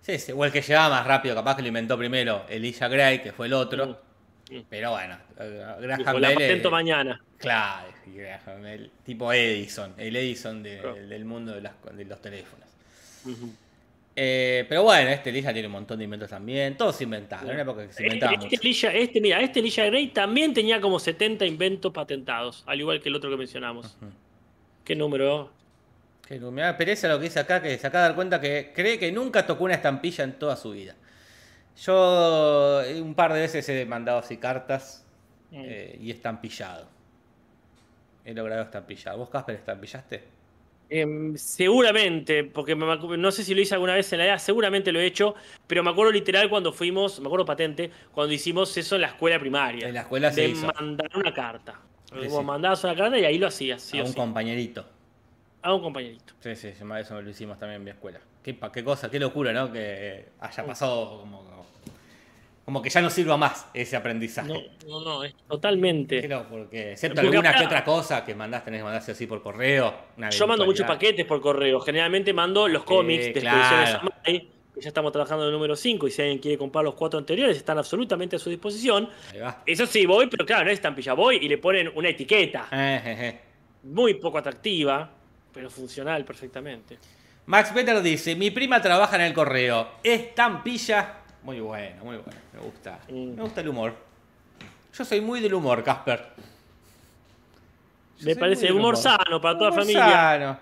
[0.00, 3.22] Sí, sí, o el que llegaba más rápido, capaz que lo inventó primero Elijah Gray,
[3.22, 3.86] que fue el otro.
[3.86, 3.96] Mm.
[4.70, 6.34] Pero bueno, eh, Graham Bell.
[6.34, 7.20] patento mañana.
[7.38, 10.94] Claro, Graham Bell, tipo Edison, el Edison de- Claro.
[10.94, 12.66] del mundo de, las- de los teléfonos.
[14.18, 16.76] Eh, pero bueno, este Elijah tiene un montón de inventos también.
[16.76, 17.44] Todos inventados.
[17.44, 18.88] En una época que se inventaba Este, mucho.
[18.88, 23.16] Este, mira, este Elijah Gray también tenía como 70 inventos patentados, al igual que el
[23.16, 23.98] otro que mencionamos.
[24.84, 25.52] ¿Qué número?
[26.26, 28.40] Que no- Me da pereza lo que dice acá, que se acaba de dar cuenta
[28.40, 30.94] que cree que nunca tocó una estampilla en toda su vida.
[31.78, 35.02] Yo eh, un par de veces he mandado así cartas
[35.50, 35.62] Mm.
[35.64, 36.86] eh, y estampillado.
[38.24, 39.16] He logrado estampillar.
[39.16, 40.24] ¿Vos, Casper, estampillaste?
[40.88, 44.92] Em, seguramente, porque me no sé si lo hice alguna vez en la edad, seguramente
[44.92, 45.34] lo he hecho,
[45.66, 49.38] pero me acuerdo literal cuando fuimos, me acuerdo patente, cuando hicimos eso en la escuela
[49.38, 49.88] primaria.
[49.88, 50.66] En la escuela se de hizo.
[50.66, 51.80] mandar una carta.
[52.12, 52.44] Sí, Vos sí.
[52.44, 54.84] mandabas una carta y ahí lo hacías, sí a un compañerito.
[55.62, 56.34] A un compañerito.
[56.40, 58.20] Sí, sí, sí, eso lo hicimos también en mi escuela.
[58.72, 59.72] Qué, cosa, qué locura, ¿no?
[59.72, 61.26] Que haya pasado
[62.64, 64.70] como, que ya no sirva más ese aprendizaje.
[64.86, 66.22] No, no, no, es totalmente.
[66.22, 69.26] Creo, porque excepto Porque alguna acá- que otra cosa que mandás, tenés que mandarse así
[69.26, 69.92] por correo.
[70.16, 71.80] una Yo mando muchos paquetes por correo.
[71.80, 73.98] Generalmente mando los cómics de Expediciones claro.
[74.24, 76.94] Samai, que ya estamos trabajando en el número 5 y si alguien quiere comprar los
[76.94, 79.08] cuatro anteriores están absolutamente a su disposición.
[79.64, 83.00] Eso sí, voy, pero claro, no es estampilla, voy y le ponen una etiqueta Eh,
[83.04, 83.40] eh, eh.
[83.82, 85.10] muy poco atractiva,
[85.52, 86.98] pero funcional perfectamente.
[87.46, 89.88] Max Peter dice, mi prima trabaja en el correo.
[90.02, 91.14] Estampilla.
[91.42, 92.38] Muy bueno, muy bueno.
[92.52, 92.98] Me gusta.
[93.08, 93.94] Me gusta el humor.
[94.92, 96.26] Yo soy muy del humor, Casper.
[98.18, 100.04] Yo Me parece del humor sano para toda la Humor familia.
[100.10, 100.58] sano.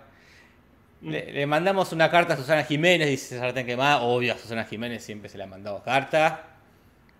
[1.01, 1.11] Mm.
[1.11, 4.03] Le, le mandamos una carta a Susana Jiménez, dice Sartén Quemada.
[4.03, 6.49] Obvio, a Susana Jiménez siempre se le ha mandado carta.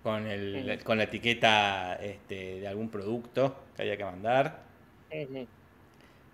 [0.03, 4.59] Con, el, con la etiqueta este, de algún producto que había que mandar.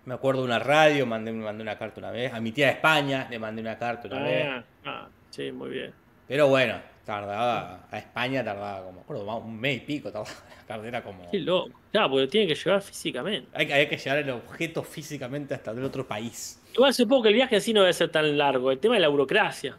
[0.05, 2.33] Me acuerdo de una radio, mandé, mandé una carta una vez.
[2.33, 4.47] A mi tía de España le mandé una carta una vez.
[4.49, 5.93] Ah, ah, sí, muy bien.
[6.27, 7.87] Pero bueno, tardaba.
[7.91, 8.93] A España tardaba como.
[8.93, 10.29] me acuerdo, un mes y pico tardaba
[10.59, 10.87] la carta.
[10.87, 11.29] Era como.
[11.29, 11.71] Qué loco.
[11.91, 13.47] Claro, porque tiene que llevar físicamente.
[13.53, 16.59] Hay, que- hay que llevar el objeto físicamente hasta del otro país.
[16.73, 18.71] Igual supongo que el viaje en sí no debe ser tan largo.
[18.71, 19.77] El tema de la burocracia.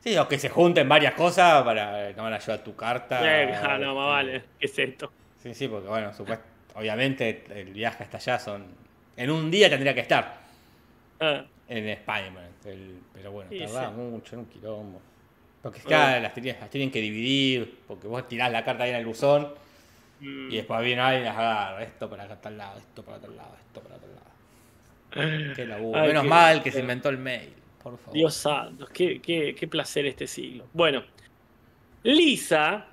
[0.00, 3.20] Sí, o que se junten varias cosas para no van a llevar tu carta.
[3.42, 4.42] Eh, no, más vale.
[4.58, 5.12] ¿Qué es esto?
[5.42, 6.40] Sí, sí, porque bueno, supuest-
[6.74, 8.87] obviamente el viaje hasta allá son.
[9.18, 10.38] En un día tendría que estar
[11.20, 13.94] Ah, en el- pero bueno, Sí, tardaba sí.
[13.96, 15.02] mucho, era un quilombo.
[15.60, 18.96] Porque acá las, tienen, las tienen que dividir, porque vos tirás la carta ahí en
[18.96, 19.52] el buzón
[20.20, 20.52] mm.
[20.52, 21.82] y después viene alguien y las agarra.
[21.82, 25.54] Esto para acá tal lado, esto para tal lado, esto para tal lado.
[25.56, 25.98] Qué laburo.
[26.00, 27.52] Ay, Menos qué- mal que se inventó el mail,
[27.82, 28.14] por favor.
[28.14, 30.66] Dios santo, qué, qué- qué placer este siglo.
[30.72, 31.02] Bueno,
[32.04, 32.86] Lisa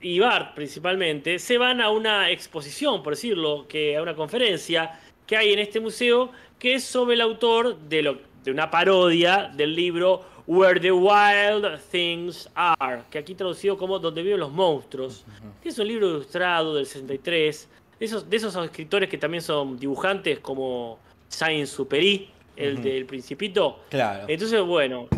[0.00, 5.36] y Bart principalmente se van a una exposición, por decirlo, que a una conferencia que
[5.36, 9.74] hay en este museo que es sobre el autor de, lo, de una parodia del
[9.74, 15.24] libro Where the Wild Things Are, que aquí traducido como Donde viven los monstruos,
[15.62, 17.68] que es un libro ilustrado del 63,
[17.98, 20.98] de esos, de esos escritores que también son dibujantes como
[21.28, 22.82] Saint-Supéry, el Ujú.
[22.82, 23.80] del Principito.
[23.88, 24.26] Claro.
[24.28, 25.08] Entonces, bueno,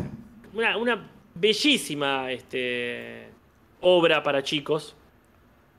[0.53, 3.29] una, una bellísima este,
[3.81, 4.95] obra para chicos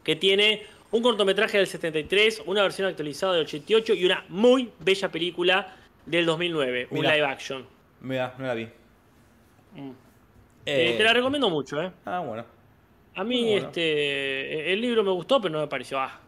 [0.04, 0.64] que tiene
[0.96, 5.76] un cortometraje del 73, una versión actualizada del 88 y una muy bella película
[6.06, 7.66] del 2009, un live action.
[8.02, 8.64] Mira, no la vi.
[9.76, 9.90] Mm.
[10.66, 11.92] Eh, Eh, te la recomiendo mucho, ¿eh?
[12.06, 12.46] Ah, bueno.
[13.16, 13.68] A mí bueno.
[13.68, 16.20] este, el libro me gustó, pero no me pareció ah,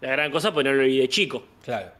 [0.00, 1.44] la gran cosa, porque no lo leí de chico.
[1.64, 1.90] Claro.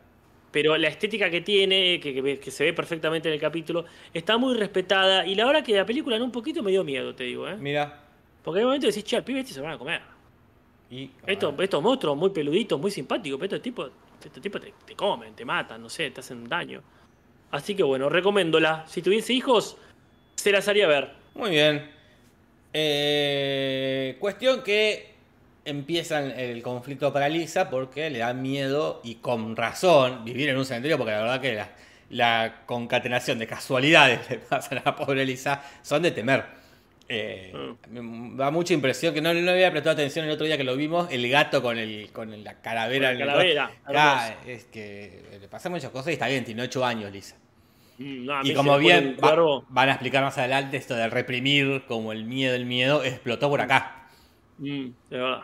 [0.50, 4.36] Pero la estética que tiene, que, que- que se ve perfectamente en el capítulo, está
[4.36, 5.24] muy respetada.
[5.24, 7.57] Y la verdad que la película en un poquito me dio miedo, te digo, ¿eh?
[7.57, 8.00] Mira.
[8.42, 10.03] Porque hay momentos que decís, che, al pibe este se van a comer.
[10.93, 13.90] Y, Estos, estos monstruos muy peluditos, muy simpáticos, pero estos tipos,
[14.22, 16.82] estos tipos te, te comen, te matan, no sé, te hacen daño.
[17.51, 18.84] Así que bueno, recomiéndola.
[18.86, 19.78] Si tuviese hijos,
[20.34, 21.11] se las haría ver.
[21.34, 21.90] Muy bien.
[22.74, 25.14] Eh, cuestión que
[25.64, 30.66] empieza el conflicto para Lisa porque le da miedo y con razón vivir en un
[30.66, 31.70] cementerio porque la verdad que la,
[32.11, 36.62] la concatenación de casualidades que pasan a la pobre Lisa son de temer.
[37.15, 40.65] Eh, Me da mucha impresión que no, no había prestado atención el otro día que
[40.65, 43.09] lo vimos, el gato con, el, con la calavera.
[43.11, 46.45] Con la en el- calavera, Ah, es que le pasan muchas cosas y está bien,
[46.45, 47.37] tiene 8 años Lisa.
[47.99, 52.13] Mm, no, Y como bien va- van a explicar más adelante, esto de reprimir como
[52.13, 54.07] el miedo, el miedo, explotó por acá.
[54.59, 55.41] Mm, de verdad.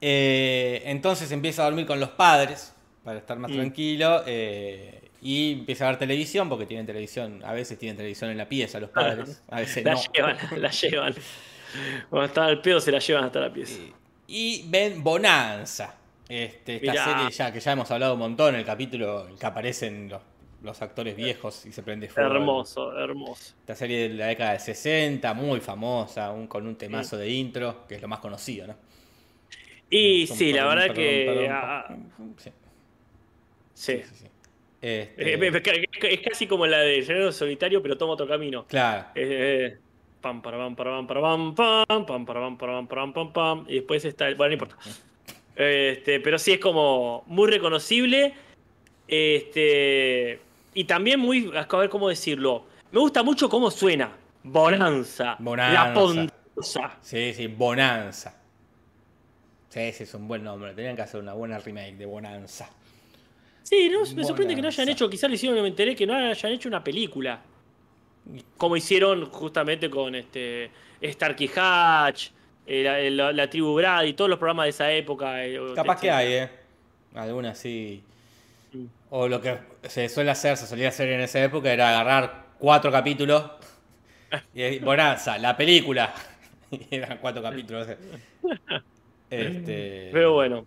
[0.00, 2.74] Eh, entonces empieza a dormir con los padres
[3.04, 3.54] para estar más Mm.
[3.54, 8.38] tranquilo eh, y empieza a ver televisión porque tienen televisión, a veces tienen televisión en
[8.38, 10.00] la pieza los padres, a veces La no.
[10.12, 11.14] llevan, la llevan.
[12.10, 13.78] Cuando está al pedo se la llevan hasta la pieza.
[14.26, 15.94] Y ven Bonanza,
[16.28, 17.04] este, esta Mirá.
[17.04, 20.20] serie ya que ya hemos hablado un montón, el capítulo en el que aparecen los,
[20.62, 22.30] los actores viejos y se prende fuego.
[22.34, 23.54] Hermoso, hermoso.
[23.60, 27.86] Esta serie de la década del 60, muy famosa, un- con un temazo de intro,
[27.86, 28.76] que es lo más conocido, ¿no?
[29.90, 31.50] Y sí, la verdad que.
[32.38, 32.50] sí.
[33.74, 34.26] sí, sí.
[34.82, 38.66] Este, Es casi como la de Llanero Solitario, pero toma otro camino.
[38.66, 39.06] claro.
[39.14, 39.78] Eh,
[40.20, 43.12] pam, para pam, para pam, para pam, pam, pam, para pam, para pam, para pam,
[43.12, 44.34] pam, pam, y después está el.
[44.34, 44.76] Bueno, no importa.
[45.54, 48.34] Este, pero sí es como muy reconocible.
[49.06, 50.40] Este.
[50.74, 51.52] Y también muy.
[51.54, 52.64] A ver cómo decirlo.
[52.90, 54.10] Me gusta mucho cómo suena.
[54.42, 55.36] Bonanza.
[55.38, 55.88] Bonanza.
[55.88, 56.98] La Ponzosa.
[57.02, 58.34] Sí, sí, Bonanza.
[59.68, 60.74] Sí, sí, es un buen nombre.
[60.74, 62.68] Tenían que hacer una buena remake de Bonanza.
[63.62, 66.14] Sí, no, me sorprende que no hayan hecho, quizás lo hicieron me enteré, que no
[66.14, 67.40] hayan hecho una película.
[68.56, 70.70] Como hicieron justamente con este
[71.02, 72.28] Starkey Hatch,
[72.66, 75.44] eh, la, la- la tribu Brad y todos los programas de esa época.
[75.44, 76.48] eh, Capaz que hay, ¿eh?
[77.14, 78.02] Alguna así.
[78.72, 78.84] Mm.
[79.10, 79.58] O lo que
[79.88, 83.44] se suele hacer, se solía hacer en esa época, era agarrar cuatro capítulos.
[84.54, 86.12] Y Bonanza, la película.
[86.70, 87.86] Y eran cuatro capítulos.
[89.28, 90.08] Este.
[90.12, 90.64] Pero bueno.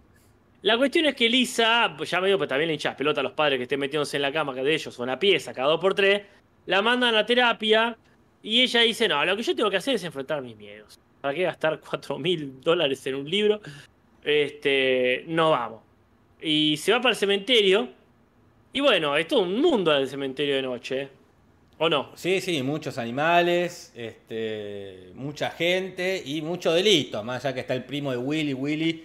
[0.66, 3.34] La cuestión es que Lisa, pues ya medio, pero también le hinchas pelota a los
[3.34, 5.93] padres que estén metiéndose en la cama, de ellos son a pieza, cada dos por
[5.93, 6.24] tres,
[6.66, 7.95] la mandan a terapia
[8.41, 10.99] y ella dice, no, lo que yo tengo que hacer es enfrentar mis miedos.
[11.22, 13.61] ¿Para qué gastar cuatro mil dólares en un libro?
[14.24, 15.82] Este, no vamos.
[16.41, 17.88] Y se va para el cementerio.
[18.74, 21.01] Y bueno, es todo un mundo el cementerio de noche.
[21.03, 21.09] ¿eh?
[21.78, 22.09] ¿O no?
[22.16, 27.24] Sí, sí, muchos animales, este, mucha gente y mucho delito.
[27.24, 29.03] Más allá que está el primo de Willy, Willy,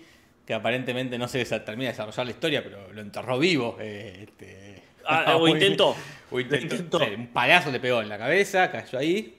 [0.50, 3.76] que aparentemente no se termina de desarrollar la historia, pero lo enterró vivo.
[3.78, 4.82] eh, este.
[5.06, 5.94] Ah, o intentó.
[6.28, 6.74] O intentó.
[6.74, 6.98] Intentó.
[6.98, 9.38] Sí, un palazo le pegó en la cabeza, cayó ahí.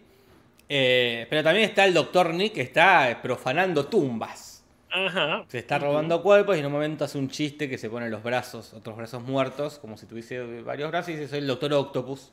[0.69, 4.63] Eh, pero también está el doctor Nick que está profanando tumbas.
[4.89, 5.43] Ajá.
[5.49, 8.23] Se está robando cuerpos y en un momento hace un chiste que se pone los
[8.23, 12.31] brazos, otros brazos muertos, como si tuviese varios brazos, y dice, soy el doctor Octopus,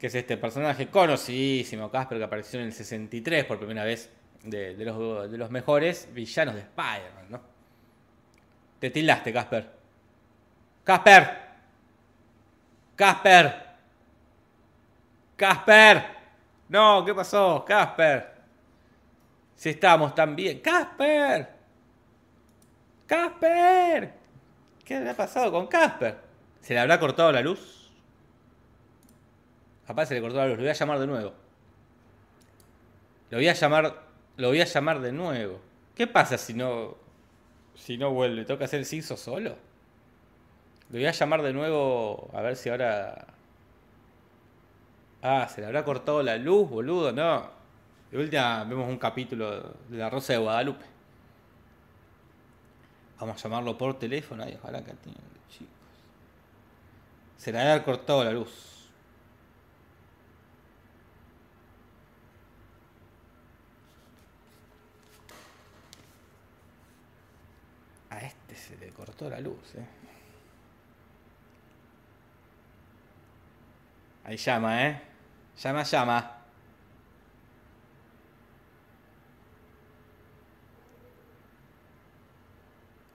[0.00, 4.10] que es este personaje conocidísimo, Casper, que apareció en el 63 por primera vez,
[4.42, 7.47] de, de los, de los mejores villanos de Spider-Man, ¿no?
[8.78, 9.70] Te tildaste, Casper.
[10.84, 11.38] ¡Casper!
[12.94, 13.66] ¡Casper!
[15.36, 16.04] ¡Casper!
[16.68, 17.64] No, ¿qué pasó?
[17.66, 18.38] ¡Casper!
[19.54, 20.60] Si estamos tan bien.
[20.60, 21.48] ¡Casper!
[23.06, 24.12] ¡Casper!
[24.84, 26.16] ¿Qué habrá pasado con Casper?
[26.60, 27.90] ¿Se le habrá cortado la luz?
[29.86, 30.56] Capaz se le cortó la luz.
[30.56, 31.34] Lo voy a llamar de nuevo.
[33.30, 34.02] Lo voy a llamar.
[34.36, 35.60] Lo voy a llamar de nuevo.
[35.94, 37.07] ¿Qué pasa si no.
[37.78, 38.44] Si no vuelve?
[38.44, 39.56] ¿Tengo que hacer el sixo solo?
[40.90, 42.30] Lo voy a llamar de nuevo.
[42.34, 43.26] A ver si ahora.
[45.22, 47.12] Ah, se le habrá cortado la luz, boludo.
[47.12, 47.50] No.
[48.10, 50.84] De última vemos un capítulo de La Rosa de Guadalupe.
[53.20, 54.44] Vamos a llamarlo por teléfono.
[54.44, 55.20] Ay, ojalá que atienda,
[55.50, 55.68] chicos.
[57.36, 58.90] Se le habrá cortado la luz.
[68.10, 69.86] A este se le cortó la luz, eh.
[74.24, 75.00] Ahí llama, eh.
[75.56, 76.34] Llama, llama.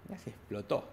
[0.09, 0.89] Ya se explotó.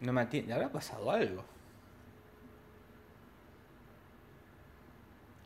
[0.00, 0.48] No me atiende.
[0.48, 1.57] ¿Le habrá pasado algo?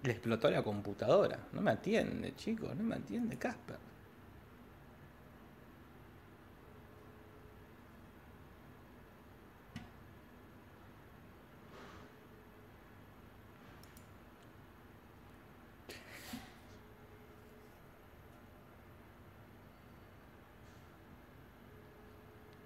[0.02, 1.38] Le explotó la computadora.
[1.52, 2.74] No me atiende, chicos.
[2.76, 3.78] No me atiende Casper.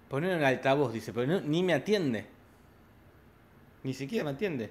[0.08, 2.26] Poner en altavoz, dice, pero no- ni me atiende.
[3.84, 4.70] Ni siquiera me atiende.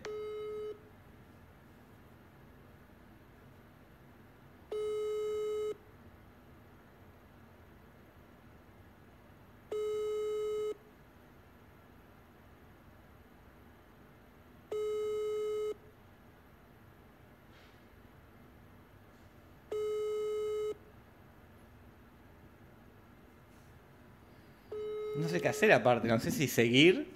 [25.36, 27.08] Sé qué hacer aparte, no sé si seguir,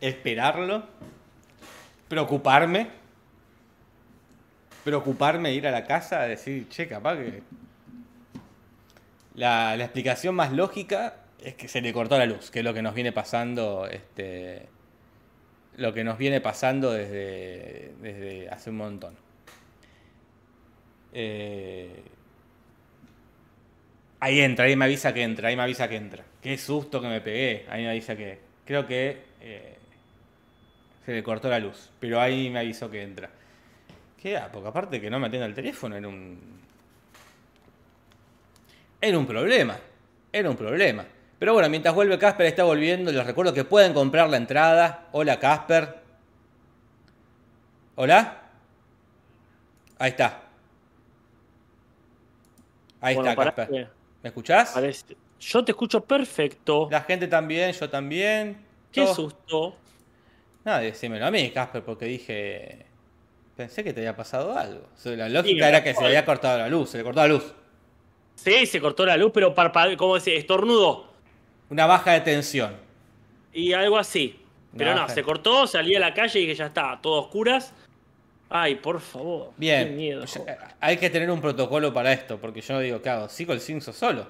[0.00, 0.86] esperarlo,
[2.08, 2.88] preocuparme,
[4.82, 7.42] preocuparme, ir a la casa, decir, che, capaz que...
[9.34, 12.72] La, la explicación más lógica es que se le cortó la luz, que es lo
[12.72, 14.66] que nos viene pasando, este,
[15.76, 19.14] lo que nos viene pasando desde, desde hace un montón.
[21.12, 22.02] Eh,
[24.20, 26.24] Ahí entra, ahí me avisa que entra, ahí me avisa que entra.
[26.42, 28.38] Qué susto que me pegué, ahí me avisa que...
[28.64, 29.76] Creo que eh,
[31.04, 33.30] se le cortó la luz, pero ahí me avisó que entra.
[34.20, 34.50] ¿Qué da?
[34.52, 36.58] Porque aparte que no me atienda el teléfono era un...
[39.00, 39.76] Era un problema.
[40.32, 41.04] Era un problema.
[41.38, 45.06] Pero bueno, mientras vuelve Casper está volviendo, les recuerdo que pueden comprar la entrada.
[45.12, 45.96] Hola Casper.
[47.94, 48.42] ¿Hola?
[49.98, 50.42] Ahí está.
[53.00, 53.88] Ahí Bueno, está Casper.
[54.22, 54.72] ¿Me escuchás?
[54.72, 56.88] parece- Yo te escucho perfecto.
[56.90, 58.58] La gente también, yo también.
[58.92, 59.76] Qué Todo- susto.
[60.64, 62.86] No, decímelo a mí, Casper, porque dije.
[63.56, 64.86] Pensé que te había pasado algo.
[64.94, 67.04] O sea, La lógica Sí, era que se le había cortado la luz, se le
[67.04, 67.52] cortó la luz.
[68.36, 71.12] Sí, se cortó la luz, pero parpadeó, como decía, estornudó.
[71.70, 72.76] Una baja de tensión.
[73.52, 74.40] Y algo así.
[74.76, 77.72] Pero no, se cortó, salí a la calle y que ya está, todo oscuras.
[78.48, 79.50] Ay, por favor.
[79.56, 80.24] Bien, Qué miedo.
[80.24, 83.28] eh, hay que tener un protocolo para esto, porque yo digo, ¿qué hago?
[83.28, 84.26] ¿Sigo el Cinso solo?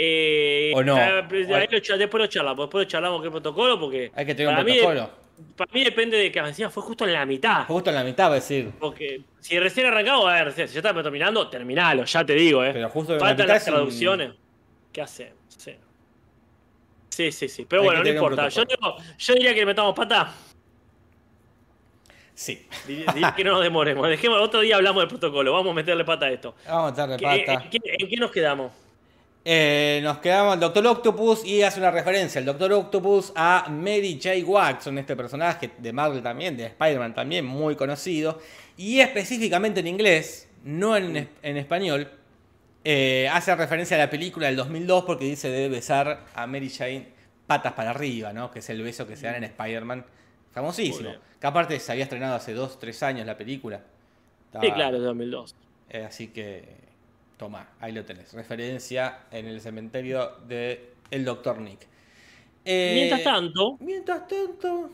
[0.00, 0.94] Eh, ¿O no?
[1.28, 1.56] pues, lo
[1.98, 4.12] después lo charlamos, después lo charlamos qué protocolo, porque.
[4.14, 5.10] Hay que tener un para mí- protocolo.
[5.56, 7.64] para mí depende de que encima fue justo en la mitad.
[7.66, 8.70] Justo en la mitad, va a decir.
[8.78, 12.70] Porque si recién arrancado, a ver, si ya está terminando, terminalo, ya te digo, eh.
[12.72, 14.32] Pero justo en la mitad las un- traducciones.
[14.92, 15.34] ¿Qué hacemos?
[15.56, 15.74] Sí.
[17.10, 17.66] Sí, sí, sí.
[17.68, 18.48] Pero Hay bueno, no importa.
[18.48, 18.96] Yo, protocolo.
[18.98, 20.32] digo- yo diría que le metamos pata.
[22.34, 22.66] Sí.
[22.86, 24.08] Dir- Diría que no nos demoremos.
[24.08, 25.52] Dejemos, otro día hablamos del protocolo.
[25.52, 26.54] Vamos a meterle pata a esto.
[26.68, 27.52] Vamos a ¿Qué- pata.
[27.64, 28.70] ¿En, qué, en qué nos quedamos?
[29.50, 34.20] Eh, nos quedamos el Doctor Octopus y hace una referencia el Doctor Octopus a Mary
[34.22, 34.44] J.
[34.44, 38.38] Watson, este personaje de Marvel también, de Spider-Man también, muy conocido.
[38.76, 42.10] Y específicamente en inglés, no en, es- en español,
[42.84, 47.08] eh, hace referencia a la película del 2002 porque dice debe besar a Mary Jane
[47.46, 48.50] patas para arriba, ¿no?
[48.50, 50.04] Que es el beso que se dan en Spider-Man.
[50.52, 51.08] Famosísimo.
[51.40, 53.78] Que aparte se había estrenado hace 2, 3 años la película.
[53.78, 55.54] Sí, Estaba- claro, de 2002.
[55.88, 56.86] eh, así que,
[57.38, 58.34] toma, ahí lo tenés.
[58.34, 61.58] Referencia en el cementerio de el Dr.
[61.60, 61.86] Nick.
[62.64, 64.90] Eh, Mientras tanto, Mientras tanto.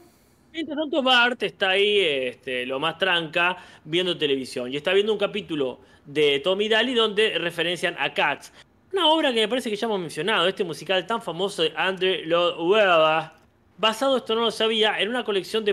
[0.53, 4.73] mientras tanto Bart está ahí, este, lo más tranca, viendo televisión.
[4.73, 8.53] Y está viendo un capítulo de Tommy Daly donde referencian a Cats.
[8.93, 12.15] Una obra que me parece que ya hemos mencionado, este musical tan famoso de Andrew
[12.27, 13.31] Lloyd Webber,
[13.77, 15.73] basado, esto no lo sabía, en una colección de,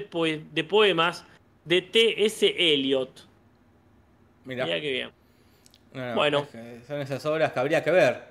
[0.51, 1.24] de poemas
[1.65, 2.47] de T.S.
[2.57, 3.28] Eliot.
[4.45, 4.65] Mira.
[4.65, 5.20] Mira qué bien.
[5.93, 6.39] No, no, Bueno.
[6.39, 8.23] es que son esas obras que habría que ver.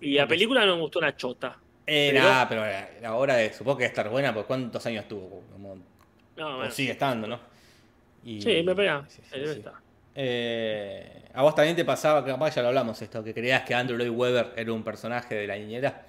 [0.00, 1.56] Y la película no me gustó una chota.
[1.86, 4.84] Eh, Pero- nada, pero la, la obra de, supongo que debe estar buena, porque ¿cuántos
[4.86, 5.42] años tuvo?
[5.52, 5.76] Como-
[6.36, 7.38] No, o sigue estando, ¿no?
[8.24, 9.04] Y- Sí, me pega.
[9.08, 9.62] sí, sí, sí.
[10.14, 13.74] Eh, ¿A vos también te pasaba, que capaz ya lo hablamos esto, que creías que
[13.74, 16.04] Andrew Lloyd Webber era un personaje de la niñera?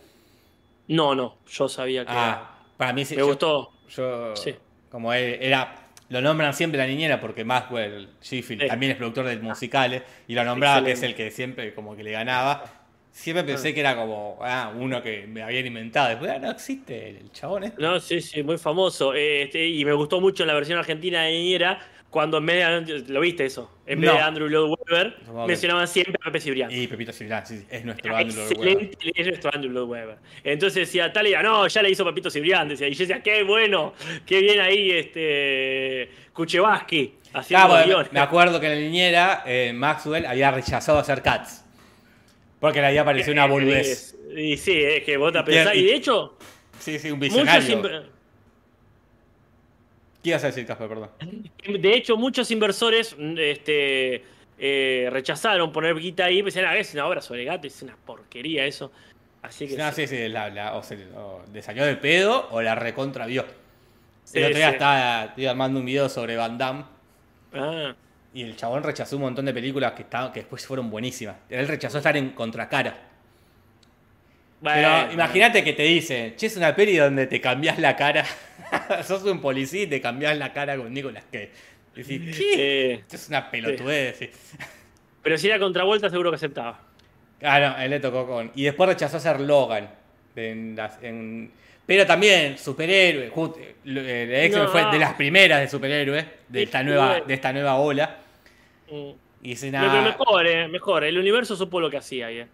[0.88, 3.16] No, no, yo sabía que Ah, para mí sí.
[3.16, 3.72] me yo- gustó.
[3.90, 4.56] Yo, Sí.
[4.90, 8.68] como él era, lo nombran siempre la niñera porque Maxwell Sheffield Sí.
[8.68, 12.04] también es productor de musicales y lo nombraba que es el que siempre como que
[12.04, 12.64] le ganaba.
[13.12, 16.10] Siempre pensé que era como ah, uno que me habían inventado.
[16.10, 17.82] Después, ah, no existe el chabón este.
[17.82, 19.16] No, sí, sí, muy famoso.
[19.16, 21.80] Eh, este, y me gustó mucho en la versión argentina de Niñera,
[22.10, 23.70] cuando en vez de, ¿lo viste eso?
[23.86, 24.16] En vez No.
[24.18, 26.72] de Andrew Lloyd Webber, mencionaban siempre a Pepe Cibrián.
[26.72, 28.90] Y Pepito Cibrián, sí, es nuestro Era Andrew Lloyd Webber.
[29.16, 30.18] es nuestro Andrew Lloyd Webber.
[30.44, 32.70] Entonces decía, tal, y decía, no, ya le hizo Papito Cibrián.
[32.70, 33.94] Decía, y yo decía, qué bueno,
[34.26, 38.14] qué bien ahí, este, Kuchevaski, haciendo Claro, porque guiones.
[38.14, 41.64] me acuerdo que en la niñera eh, Maxwell había rechazado hacer Cats.
[42.60, 44.16] Porque le había parecido una boludez.
[44.36, 46.38] Eh, Y sí, es que vos te pensás, y y- de hecho,
[46.80, 48.04] Sí, sí, un visionario.
[50.28, 50.90] ¿Qué ibas a decir, Casper?
[50.90, 51.10] Perdón.
[51.82, 54.26] de hecho, muchos inversores este,
[54.60, 58.66] eh, rechazaron poner guita ahí, decían, ah, es una obra sobre gato, es una porquería
[58.66, 58.92] eso.
[59.42, 60.06] Así que No, sí.
[60.06, 63.46] sí, la, la- o, se, o le salió de pedo o la recontra vio.
[64.26, 64.74] Sí, el otro día sí.
[64.74, 66.84] estaba, armando un video sobre Van Damme
[67.54, 67.96] Ah,
[68.34, 71.38] y el chabón rechazó un montón de películas que, que después fueron buenísimas.
[71.50, 72.98] Él rechazó estar en contracara.
[74.62, 75.14] Pero bueno.
[75.14, 78.26] imagínate que te dice, che, es una peli donde te cambias la cara.
[79.04, 81.52] Sos un policía y te cambias la cara con Nicolas Cage.
[81.96, 82.54] Decís, ¿qué?
[82.58, 84.18] Eh, Esto es una pelotudez.
[84.18, 84.30] sí.
[85.24, 86.80] pero si era contravuelta, seguro que aceptaba.
[87.42, 88.52] Ah, no, él le tocó con.
[88.56, 89.90] Y después rechazó hacer Logan.
[90.36, 91.52] En las- en-
[91.86, 93.30] Pero también, superhéroe.
[93.30, 93.98] just- eh, el
[94.46, 94.70] X-Men No.
[94.72, 98.18] fue de las primeras de superhéroes, de esta nueva, de esta nueva ola.
[98.92, 99.10] Mm.
[99.44, 100.02] Y Pero nada.
[100.02, 101.04] mejor, eh, mejor.
[101.04, 102.48] El universo supo lo que hacía ahí, eh.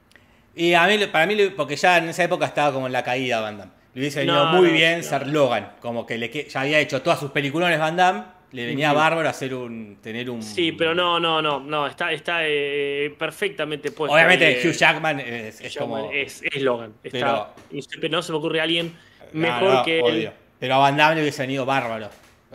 [0.55, 3.39] Y a mí, para mí, porque ya en esa época estaba como en la caída
[3.41, 3.71] Van Damme.
[3.93, 5.03] Le hubiese venido No, muy no, bien no.
[5.03, 5.73] ser Logan.
[5.79, 8.23] Como que le, ya había hecho todas sus peliculones Van Damme.
[8.51, 9.97] Le venía bárbaro hacer un.
[10.01, 10.43] tener un.
[10.43, 14.13] Sí, pero no, no, no, no, está, está eh, perfectamente puesto.
[14.13, 16.11] Obviamente, eh, Hugh Jackman es, como.
[16.11, 16.93] Es, es Logan.
[17.03, 18.95] Está, Pero- no se me ocurre alguien
[19.33, 20.31] No, mejor que él.
[20.59, 22.09] Pero a Van Damme le hubiese venido bárbaro.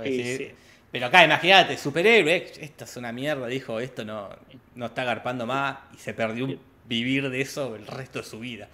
[0.04, 0.50] Sí, Sí, sí.
[0.90, 4.30] Pero acá, imagínate, superhéroe, esto es una mierda, dijo, esto no,
[4.74, 8.40] no está agarpando más y se perdió un vivir de eso el resto de su
[8.40, 8.68] vida.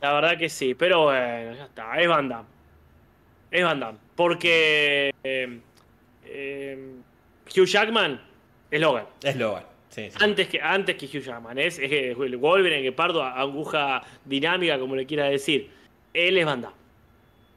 [0.00, 2.48] La verdad que sí, pero bueno, ya está, es Van Damme.
[3.50, 3.98] Es Van Damme.
[4.14, 5.60] Porque eh,
[6.24, 6.92] eh,
[7.56, 8.20] Hugh Jackman
[8.70, 9.06] es Logan.
[9.22, 9.64] Es Logan.
[9.88, 10.16] Sí, sí.
[10.20, 11.58] Antes que, antes que Hugh Jackman.
[11.58, 15.70] Es, es que el Wolverine, Guepardo, aguja dinámica, como le quiera decir.
[16.14, 16.76] Él es Van Damme.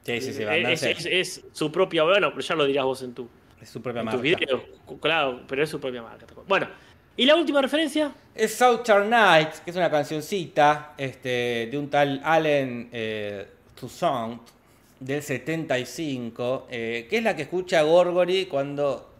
[0.03, 0.89] Sí, sí, sí, Van Damme es, sí.
[0.89, 2.03] es- es su propia.
[2.03, 3.29] Bueno, pero ya lo dirás vos en tu,
[3.61, 4.21] Es su propia en marca.
[5.01, 6.25] Claro, pero es su propia marca.
[6.47, 6.67] Bueno,
[7.17, 8.11] ¿y la última referencia?
[8.33, 13.47] Es Southern Nights, que es una cancioncita este, de un tal Allen eh,
[13.79, 14.41] Toussaint
[14.99, 19.15] del 75, eh, que es la que escucha Gorgory cuando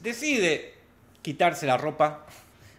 [0.00, 0.74] decide
[1.22, 2.26] quitarse la ropa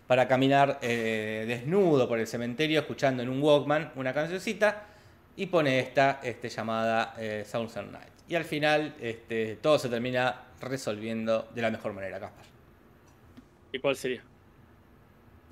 [0.05, 4.87] para caminar eh, desnudo por el cementerio, escuchando en un Walkman una cancioncita,
[5.35, 8.23] y pone esta este, llamada eh, Southern Nights.
[8.27, 12.52] Y al final este, todo se termina resolviendo de la mejor manera, Caspar.
[13.73, 14.23] ¿Y cuál sería?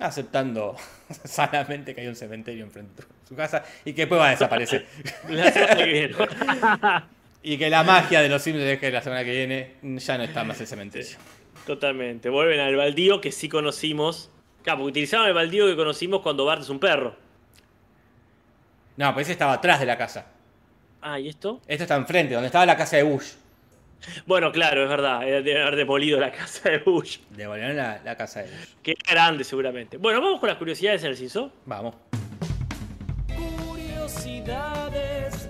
[0.02, 0.76] aceptando
[1.24, 4.86] sanamente que hay un cementerio enfrente de su casa y que después va a desaparecer.
[5.28, 6.14] La semana que viene.
[7.42, 10.24] y que la magia de los Simpsons es que la semana que viene ya no
[10.24, 11.16] está más el cementerio.
[11.66, 12.28] Totalmente.
[12.28, 14.30] Vuelven al baldío que sí conocimos.
[14.62, 17.16] Claro, porque utilizaban el baldío que conocimos cuando Bart es un perro.
[18.96, 20.26] No, pues ese estaba atrás de la casa.
[21.00, 21.60] Ah, ¿y esto?
[21.66, 23.32] Esto está enfrente, donde estaba la casa de Bush.
[24.26, 25.22] Bueno, claro, es verdad.
[25.28, 27.18] eh, Debe haber demolido la casa de Bush.
[27.30, 28.68] Devolvieron la, la casa de Bush.
[28.82, 29.96] Que era grande, seguramente.
[29.96, 31.52] Bueno, vamos con las curiosidades en el.
[31.66, 31.94] Vamos.
[33.68, 35.48] Curiosidades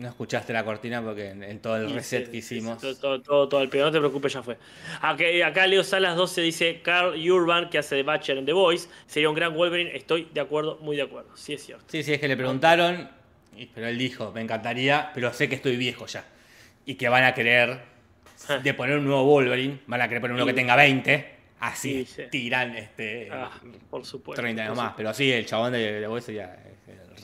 [0.00, 2.80] No escuchaste la cortina porque en, en todo el reset que hicimos.
[2.80, 4.56] Todo, todo, todo, todo el pedo, no te preocupes, ya fue.
[5.02, 8.88] Acá, acá Leo Salas 12 dice: Carl Urban, que hace de Butcher en The Voice,
[9.06, 9.94] sería un gran Wolverine.
[9.94, 11.36] Estoy de acuerdo, muy de acuerdo.
[11.36, 11.84] Sí, es cierto.
[11.88, 13.10] Sí, sí, es que le preguntaron,
[13.54, 16.24] y- pero él dijo, me encantaría, pero sé que estoy viejo ya.
[16.86, 17.80] Y que van a querer,
[18.62, 22.14] de poner un nuevo Wolverine, van a querer poner uno que tenga 20, así Sí,
[22.16, 22.22] sí.
[22.30, 23.50] tiran este, Ah,
[23.90, 24.40] por supuesto.
[24.40, 24.94] 30 años por más.
[24.96, 26.74] Pero sí, el chabón de, de Voice sería eh,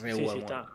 [0.02, 0.40] re Sí, sí, Wolverine.
[0.44, 0.66] está.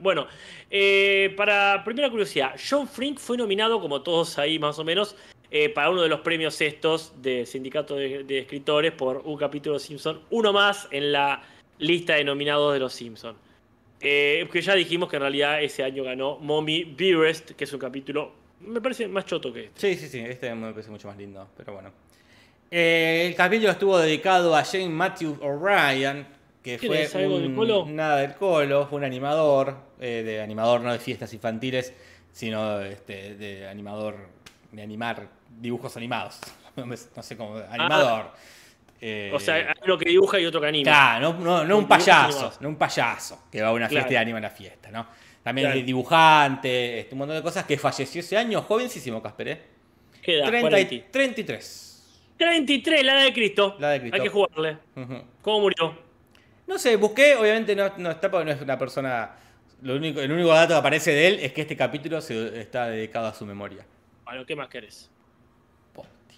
[0.00, 0.26] Bueno,
[0.70, 5.16] eh, para primera curiosidad, John Frink fue nominado, como todos ahí más o menos,
[5.50, 9.80] eh, para uno de los premios estos de Sindicato de, Escritores por un capítulo de
[9.80, 11.42] Simpson, uno más en la
[11.78, 13.36] lista de nominados de los Simpson.
[14.00, 17.78] Eh, que ya dijimos que en realidad ese año ganó Mommy Dearest, que es un
[17.78, 19.94] capítulo, me parece más choto que este.
[19.94, 21.92] Sí, sí, sí, este me parece mucho más lindo, pero bueno.
[22.70, 26.26] Eh, el capítulo estuvo dedicado a Jane Matthew O'Ryan,
[26.66, 27.22] que ¿Quién fue?
[27.22, 27.86] ¿Algo del Colo?
[27.88, 31.92] nada del colo, fue un animador, eh, de animador no de fiestas infantiles,
[32.32, 34.16] sino este, de animador
[34.72, 35.28] de animar
[35.60, 36.38] dibujos animados.
[36.76, 38.32] No, sé cómo, animador.
[39.00, 39.36] Eh, Ah.
[39.36, 40.90] O sea, hay uno que dibuja y otro que anima.
[40.90, 42.60] Claro, no, no, no un payaso, animados.
[42.60, 44.20] no un payaso que va a una fiesta Claro.
[44.20, 45.06] y anima la fiesta, ¿no?
[45.42, 45.80] También Claro.
[45.80, 49.62] es dibujante, este, un montón de cosas que falleció ese año, jovencísimo, Casper, ¿eh?
[50.22, 50.48] ¿Qué edad?
[50.48, 51.12] 30 y- 40.
[51.12, 52.32] 33.
[52.36, 53.76] 33, la edad de Cristo.
[53.78, 54.16] La de Cristo.
[54.16, 54.78] Hay que jugarle.
[55.42, 56.05] ¿Cómo murió?
[56.66, 59.36] No sé, busqué, obviamente no, no está porque no es una persona.
[59.82, 62.88] Lo único, el único dato que aparece de él es que este capítulo se, está
[62.88, 63.86] dedicado a su memoria.
[64.24, 65.10] Bueno, ¿qué más querés?
[65.92, 66.36] Posti.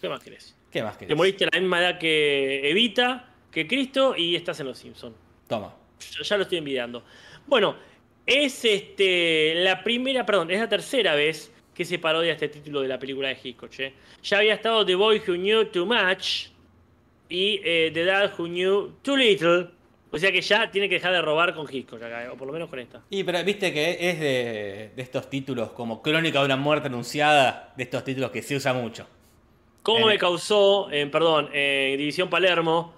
[0.00, 0.56] ¿Qué más querés?
[0.70, 1.08] ¿Qué más querés?
[1.08, 5.16] Te moriste a la misma edad que Evita, que Cristo y estás en los Simpsons.
[5.48, 5.74] Toma.
[5.98, 7.04] Ya, ya lo estoy envidiando.
[7.46, 7.76] Bueno,
[8.24, 12.88] es este la primera, perdón, es la tercera vez que se parodia este título de
[12.88, 13.72] la película de Hitchcock.
[13.80, 13.94] ¿eh?
[14.22, 16.48] Ya había estado The Boy Who Knew Too Much
[17.30, 19.68] y eh, The Dad Who Knew Too Little.
[20.12, 22.52] O sea que ya tiene que dejar de robar con Hitchcock, acá, o por lo
[22.52, 23.00] menos con esta.
[23.10, 27.72] Y pero viste que es de, de estos títulos como Crónica de una muerte anunciada,
[27.76, 29.06] de estos títulos que se usa mucho.
[29.84, 30.14] ¿Cómo Eh.
[30.14, 32.92] me causó, eh, perdón, en División Palermo,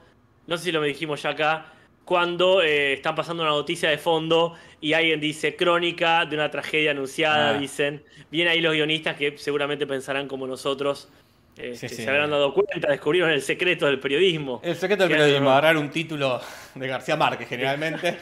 [0.47, 1.67] no sé si lo me dijimos ya acá,
[2.07, 6.91] cuando eh, están pasando una noticia de fondo y alguien dice crónica de una tragedia
[6.93, 7.59] anunciada, Ah.
[7.59, 8.03] dicen.
[8.31, 11.09] Bien ahí los guionistas que seguramente pensarán como nosotros,
[11.57, 12.03] este, Sí, sí.
[12.05, 14.61] se habrán dado cuenta, descubrieron el secreto del periodismo.
[14.65, 16.41] El secreto del periodismo, agarrar un título
[16.75, 18.17] de García Márquez generalmente.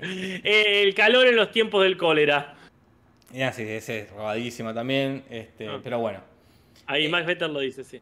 [0.00, 2.54] Eh, el calor en los tiempos del cólera.
[3.32, 5.22] y así, ese es robadísimo también.
[5.30, 5.80] Este, Ah.
[5.82, 6.20] Pero bueno.
[6.86, 8.00] Ahí Max Vetter lo dice, sí.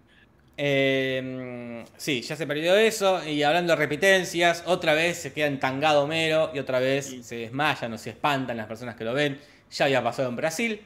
[0.56, 3.26] Eh, sí, ya se perdió eso.
[3.26, 7.22] Y hablando de repitencias, otra vez se queda entangado Homero y otra vez Sí.
[7.22, 9.38] se desmayan o se espantan las personas que lo ven.
[9.70, 10.80] Ya había pasado en Brasil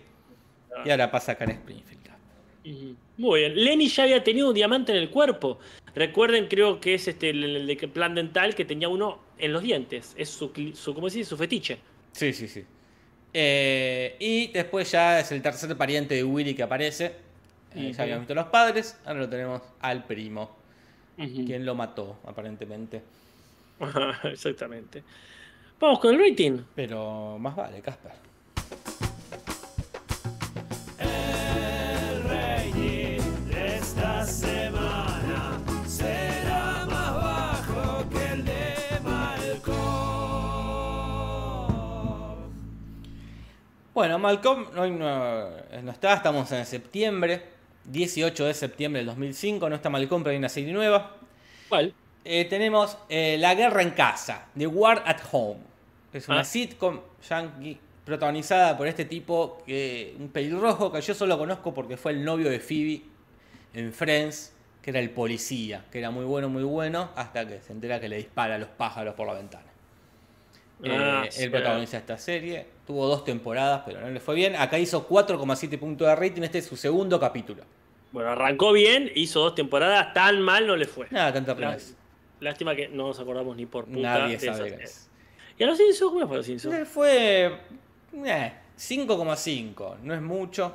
[0.84, 2.00] y ahora pasa acá en Springfield.
[2.66, 2.96] Ujú.
[3.16, 3.64] Muy bien.
[3.64, 5.58] Lenny ya había tenido un diamante en el cuerpo.
[5.94, 10.14] Recuerden, creo que es este el, plan dental que tenía uno en los dientes.
[10.16, 10.52] Es su,
[10.94, 11.30] ¿cómo se dice?
[11.30, 11.78] Su fetiche.
[12.12, 12.64] Sí, sí, sí.
[13.32, 17.12] Eh, y después ya es el tercer pariente de Willy que aparece.
[17.74, 17.92] Eh.
[17.92, 20.56] Ya habíamos visto los padres, ahora lo tenemos al primo,
[21.16, 23.02] quien lo mató, aparentemente.
[24.24, 25.02] Exactamente.
[25.80, 26.60] Vamos con el rating.
[26.74, 28.12] Pero más vale, Casper.
[43.94, 45.50] Bueno, Malcolm hoy no,
[45.82, 47.42] no está, estamos en septiembre,
[47.84, 51.14] 18 de septiembre del 2005, no está Malcolm, pero hay una serie nueva.
[51.68, 51.94] ¿Cuál?
[52.24, 55.60] Eh, tenemos eh, La Guerra en Casa, The War at Home.
[56.12, 56.44] Es una Ah.
[56.44, 62.12] sitcom yankee protagonizada por este tipo, que, un pelirrojo que yo solo conozco porque fue
[62.12, 63.02] el novio de Phoebe
[63.74, 67.72] en Friends, que era el policía, que era muy bueno, muy bueno, hasta que se
[67.72, 69.66] entera que le dispara a los pájaros por la ventana.
[70.90, 71.42] Ah, Eh, sí.
[71.44, 74.54] él protagoniza esta serie, tuvo dos temporadas, pero no le fue bien.
[74.56, 77.62] Acá hizo 4,7 puntos de rating, este es su segundo capítulo.
[78.12, 81.06] Bueno, arrancó bien, hizo dos temporadas, tan mal no le fue.
[81.10, 81.96] Nada, tanta es.
[82.40, 85.10] Lástima que no nos acordamos ni por puta Nadie de sabe esas-.
[85.58, 86.10] ¿Y a los Simpsons?
[86.12, 86.74] ¿Cómo fue a los Simpsons?
[86.74, 87.58] Le fue
[88.26, 90.74] eh, 5,5, no es mucho.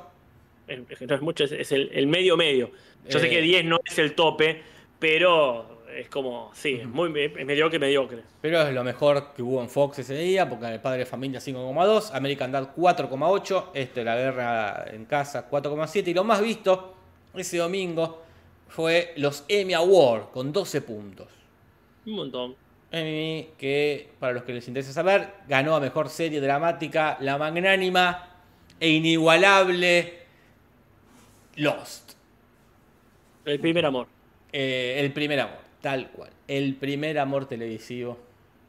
[0.66, 2.70] Es- no es mucho, es, es el, el medio medio.
[3.08, 3.30] Yo sé Eh.
[3.30, 4.62] que 10 no es el tope,
[4.98, 8.22] pero es como, sí, es muy es mediocre, mediocre.
[8.40, 11.40] Pero es lo mejor que hubo en Fox ese día, porque el padre de familia
[11.40, 16.94] 5,2, American Dad 4,8, este La Guerra en Casa 4,7, y lo más visto
[17.34, 18.22] ese domingo
[18.68, 21.28] fue los Emmy Awards con 12 puntos.
[22.06, 22.56] Un montón.
[22.92, 28.28] Emmy, que para los que les interesa saber, ganó a mejor serie dramática la magnánima
[28.80, 30.20] e inigualable
[31.56, 32.12] Lost.
[33.44, 34.06] El primer amor.
[34.52, 36.30] Eh, el primer amor, tal cual.
[36.48, 38.18] El primer amor televisivo.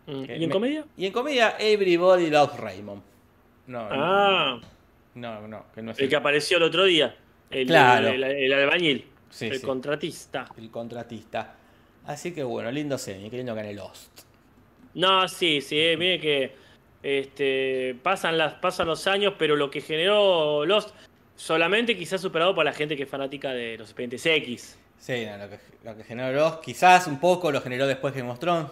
[0.07, 0.85] Mm, ¿Y en me- comedia?
[0.97, 3.01] Y en comedia, Everybody Loves Raymond.
[3.67, 4.59] No, Ah,
[5.15, 7.15] no, no, que no es el que apareció el otro día.
[7.49, 8.07] El, Claro.
[8.09, 9.05] el, el- el albañil.
[9.29, 9.65] Sí, el sí.
[9.65, 10.47] contratista.
[10.57, 11.55] el contratista.
[12.05, 14.21] Así que bueno, lindo semi, qué lindo que gane Lost.
[14.95, 16.53] No, sí, sí, eh, mire que
[17.03, 20.93] este, pasan, las, pasan los años, pero lo que generó Lost
[21.35, 24.77] solamente quizás superado por la gente que es fanática de los expedientes X.
[25.01, 28.29] Sí, no, lo, que, lo que generó Lost, quizás un poco lo generó después Game
[28.29, 28.69] of Thrones.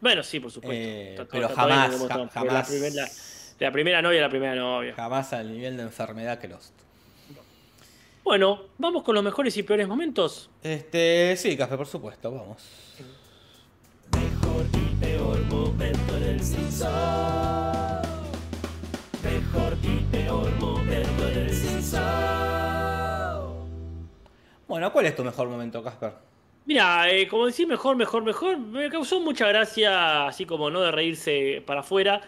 [0.00, 0.76] Bueno, sí, por supuesto.
[0.76, 1.94] Eh, pero jamás,
[2.32, 2.44] jamás.
[2.44, 3.08] La primera,
[3.60, 4.94] la primera novia, la primera novia.
[4.96, 6.72] Jamás al nivel de enfermedad que Lost.
[8.24, 10.50] Bueno, vamos con los mejores y peores momentos.
[10.60, 12.64] Este, sí, café, por supuesto, vamos.
[14.16, 17.61] Mejor y peor momento en el Simpson.
[24.72, 26.12] Bueno, ¿cuál es tu mejor momento, Casper?
[26.64, 30.90] Mira, eh, como decís, mejor, mejor, mejor, me causó mucha gracia, así como no de
[30.90, 32.22] reírse para afuera,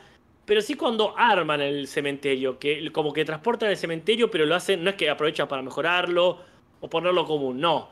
[0.45, 4.85] pero sí cuando arman el cementerio, que como que transportan el cementerio, pero lo hacen,
[4.85, 6.39] no es que aprovechan para mejorarlo
[6.81, 7.89] o ponerlo común, no.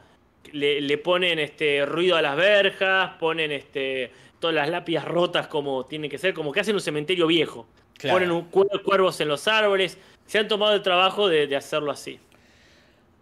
[0.52, 5.86] Le, le ponen este ruido a las verjas, ponen este todas las lápidas rotas como
[5.86, 7.66] tienen que ser, como que hacen un cementerio viejo.
[7.96, 8.16] Claro.
[8.16, 9.96] Ponen un cuer- cuervos en los árboles,
[10.26, 12.20] se han tomado el trabajo de, de hacerlo así.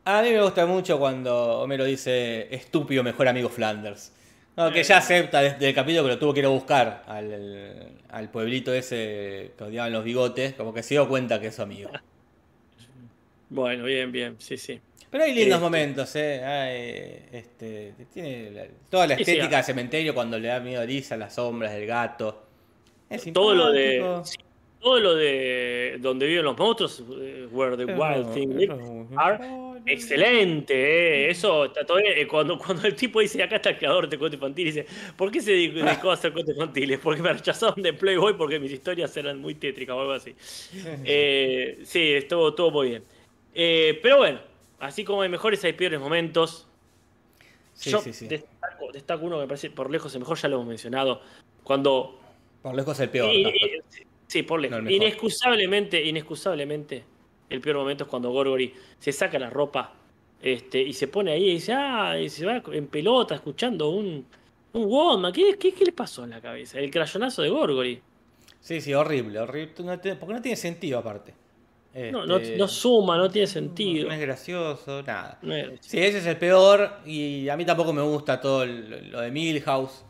[0.05, 4.13] A mí me gusta mucho cuando Homero dice estúpido mejor amigo Flanders.
[4.57, 7.93] No, que ya acepta desde el capítulo que lo tuvo que ir a buscar al,
[8.11, 11.63] al pueblito ese que odiaban los bigotes, como que se dio cuenta que es su
[11.63, 11.91] amigo.
[13.49, 14.81] Bueno, bien, bien, sí, sí.
[15.11, 16.45] Pero hay lindos Este- momentos, ¿eh?
[16.45, 19.57] Hay, este, tiene la- toda la Sí, estética ah.
[19.57, 22.43] del cementerio cuando le da miedo a Lisa, las sombras del gato.
[23.09, 24.37] Es todo lo de sí,
[24.81, 28.79] todo lo de donde viven los monstruos eh, where the wild thing lives
[29.17, 29.39] are
[29.87, 30.75] excelente
[31.27, 31.31] eh.
[31.31, 32.13] eso está todo bien.
[32.17, 35.31] Eh, cuando cuando el tipo dice acá está el creador de cuentos infantiles dice ¿por
[35.31, 36.99] qué se dedicó a hacer cuentos infantiles?
[36.99, 40.35] porque me rechazaron de Playboy porque mis historias eran muy tétricas o algo así
[41.05, 43.05] Eh, sí estuvo todo muy bien
[43.55, 44.41] Eh, pero bueno
[44.79, 46.67] así como hay mejores hay peores momentos
[47.75, 48.27] Sí, yo sí, sí.
[48.29, 51.23] Destaco, destaco uno que me parece por lejos el mejor ya lo hemos mencionado
[51.63, 52.21] cuando
[52.63, 53.33] Por lejos el peor.
[53.35, 53.81] y- y-
[54.27, 54.83] sí, por lejos.
[54.83, 57.05] No, inexcusablemente, inexcusablemente,
[57.51, 59.93] el peor momento es cuando Gorgory se saca la ropa
[60.43, 64.25] este, y se pone ahí y dice, ah, y se va en pelota escuchando un,
[64.73, 65.33] un.
[65.33, 66.79] ¿Qué, qué, qué le pasó en la cabeza?
[66.79, 68.01] El crayonazo de Gorgory.
[68.61, 69.75] Sí, sí, horrible, horrible.
[70.19, 71.35] Porque no tiene sentido aparte.
[72.13, 74.07] No, no, Este, no suma, no tiene sentido.
[74.09, 75.39] no es gracioso, nada.
[75.43, 79.11] No es- Sí, ese es el peor y a mí tampoco me gusta todo el-
[79.11, 80.05] lo de Milhouse,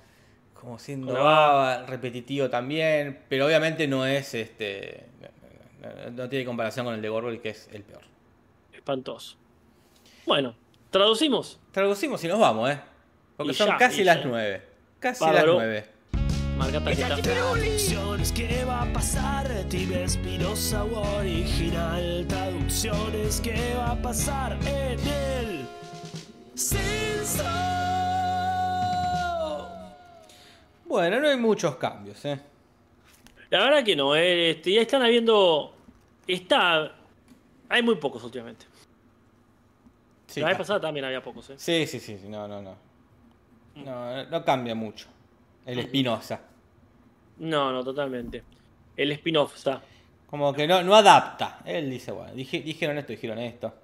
[0.52, 5.06] como siendo baba, repetitivo también, pero obviamente no es este
[5.80, 8.02] no, no tiene comparación con el de Gorgory que es el peor.
[8.72, 9.36] espantoso.
[10.26, 10.54] Bueno,
[10.90, 11.58] traducimos.
[11.72, 12.80] Traducimos y nos vamos, ¿eh?
[13.36, 14.62] Porque Y son ya, casi las nueve.
[14.98, 15.54] Casi Bárbaro.
[15.54, 15.86] las nueve.
[16.58, 16.80] Marca.
[17.22, 19.48] Traducciones, ¿qué va a pasar?
[19.70, 22.26] Tibia Espinosa o original.
[22.28, 25.66] Traducciones, ¿qué va a pasar en el
[26.54, 27.46] Simpson?
[30.84, 32.38] Bueno, no hay muchos cambios, ¿eh?
[33.50, 35.74] La verdad que no, eh, este, ya están habiendo.
[36.26, 36.94] Está.
[37.68, 38.66] Hay muy pocos últimamente.
[40.26, 41.54] Sí, la vez pasada también había pocos, ¿eh?
[41.86, 42.76] sí, sí, sí, no, no, no.
[43.76, 45.08] No, no cambia mucho.
[45.66, 46.40] El Espinosa.
[47.38, 48.42] No, no, totalmente.
[48.96, 49.82] El está.
[50.28, 51.60] Como que no, no adapta.
[51.64, 53.74] Él dice, bueno, dije- dijeron esto, dijeron esto.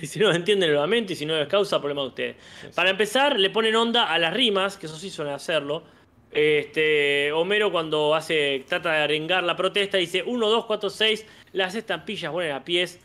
[0.00, 2.36] Y si no lo entienden nuevamente y si no les causa problema a ustedes.
[2.74, 5.82] Para empezar, le ponen onda a las rimas, que eso sí suelen hacerlo.
[6.32, 11.74] Este, Homero cuando hace, trata de arengar la protesta, dice 1, 2, 4, 6, las
[11.74, 12.98] estampillas ponen a pies.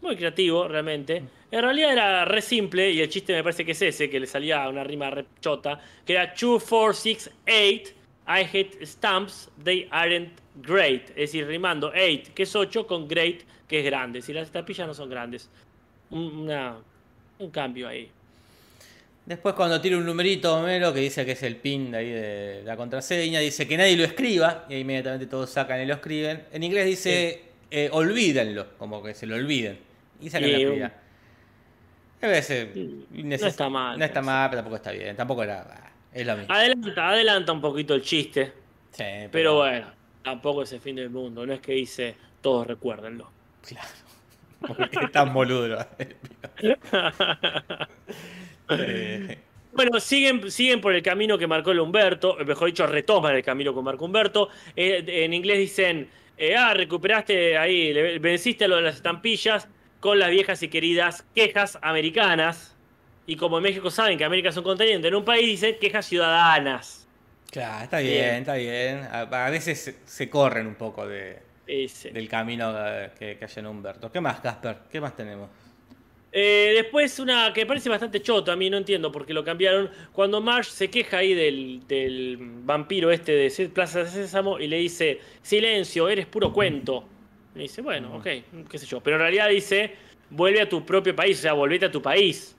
[0.00, 1.22] Muy creativo, realmente.
[1.50, 4.26] En realidad era re simple, y el chiste me parece que es ese, que le
[4.26, 7.94] salía una rima re chota, que era 2, 4, 6, 8,
[8.28, 11.10] I hate stamps, they aren't great.
[11.10, 14.22] Es decir, rimando 8, que es 8, con great, que es grande.
[14.22, 15.50] Si las estampillas no son grandes.
[16.10, 16.78] Un, una-
[17.38, 18.10] un cambio ahí.
[19.30, 22.62] Después cuando tira un numerito Homero que dice que es el pin de ahí de
[22.64, 26.46] la contraseña, dice que nadie lo escriba, y inmediatamente todos sacan y lo escriben.
[26.50, 29.78] En inglés dice eh, olvídenlo, como que se lo olviden.
[30.20, 30.92] Y sacan la escribida.
[32.22, 32.70] A veces
[33.12, 35.14] No está mal, No está mal, pero tampoco está bien.
[35.14, 35.92] Tampoco era.
[36.12, 36.52] Es lo mismo.
[36.52, 38.52] Adelanta, adelanta un poquito el chiste.
[38.90, 39.92] Sí, Pero bueno,
[40.24, 41.46] tampoco es el fin del mundo.
[41.46, 43.30] No es que dice todos recuérdenlo.
[43.64, 43.88] Claro.
[44.76, 45.86] Porque es tan boludo.
[48.76, 49.38] Eh,
[49.72, 53.42] Bueno, siguen, siguen por el camino que marcó el Humberto, eh, mejor dicho, retoman el
[53.44, 54.48] camino que marcó Humberto.
[54.74, 59.68] Eh, en inglés dicen, eh, ah, recuperaste ahí, le- venciste lo de las estampillas
[60.00, 62.76] con las viejas y queridas quejas americanas.
[63.26, 66.06] Y como en México saben que América es un continente, en un país dicen quejas
[66.06, 67.08] ciudadanas.
[67.50, 68.98] claro, está bien, está bien.
[69.10, 72.10] A, a veces se, se corren un poco de, Ese.
[72.10, 72.72] del camino
[73.18, 74.10] que, que hay en Humberto.
[74.12, 74.78] ¿Qué más, Casper?
[74.90, 75.50] ¿Qué más tenemos?
[76.32, 79.90] Eh, después una que parece bastante choto, a mí no entiendo por qué lo cambiaron.
[80.12, 84.78] Cuando Marge se queja ahí del, del vampiro este de Plaza de Sésamo y le
[84.78, 87.04] dice, silencio, eres puro cuento.
[87.54, 88.26] Y dice, bueno, ok,
[88.68, 89.00] qué sé yo.
[89.00, 89.94] Pero en realidad dice,
[90.30, 92.56] vuelve a tu propio país, o sea, volvete a tu país.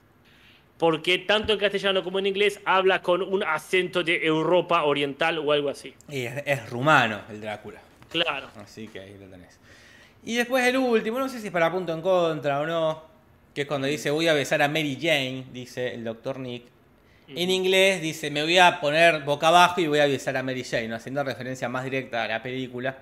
[0.76, 5.52] Porque tanto en castellano como en inglés habla con un acento de Europa Oriental o
[5.52, 5.94] algo así.
[6.08, 7.80] Y es, es rumano el Drácula.
[8.10, 8.48] Claro.
[8.56, 9.58] Así que ahí lo tenés.
[10.24, 13.11] Y después el último, no sé si es para punto en contra o no,
[13.54, 16.64] que es cuando dice voy a besar a Mary Jane, dice el doctor Nick.
[17.28, 20.64] En inglés dice me voy a poner boca abajo y voy a besar a Mary
[20.64, 20.96] Jane, ¿no?
[20.96, 22.98] haciendo referencia más directa a la película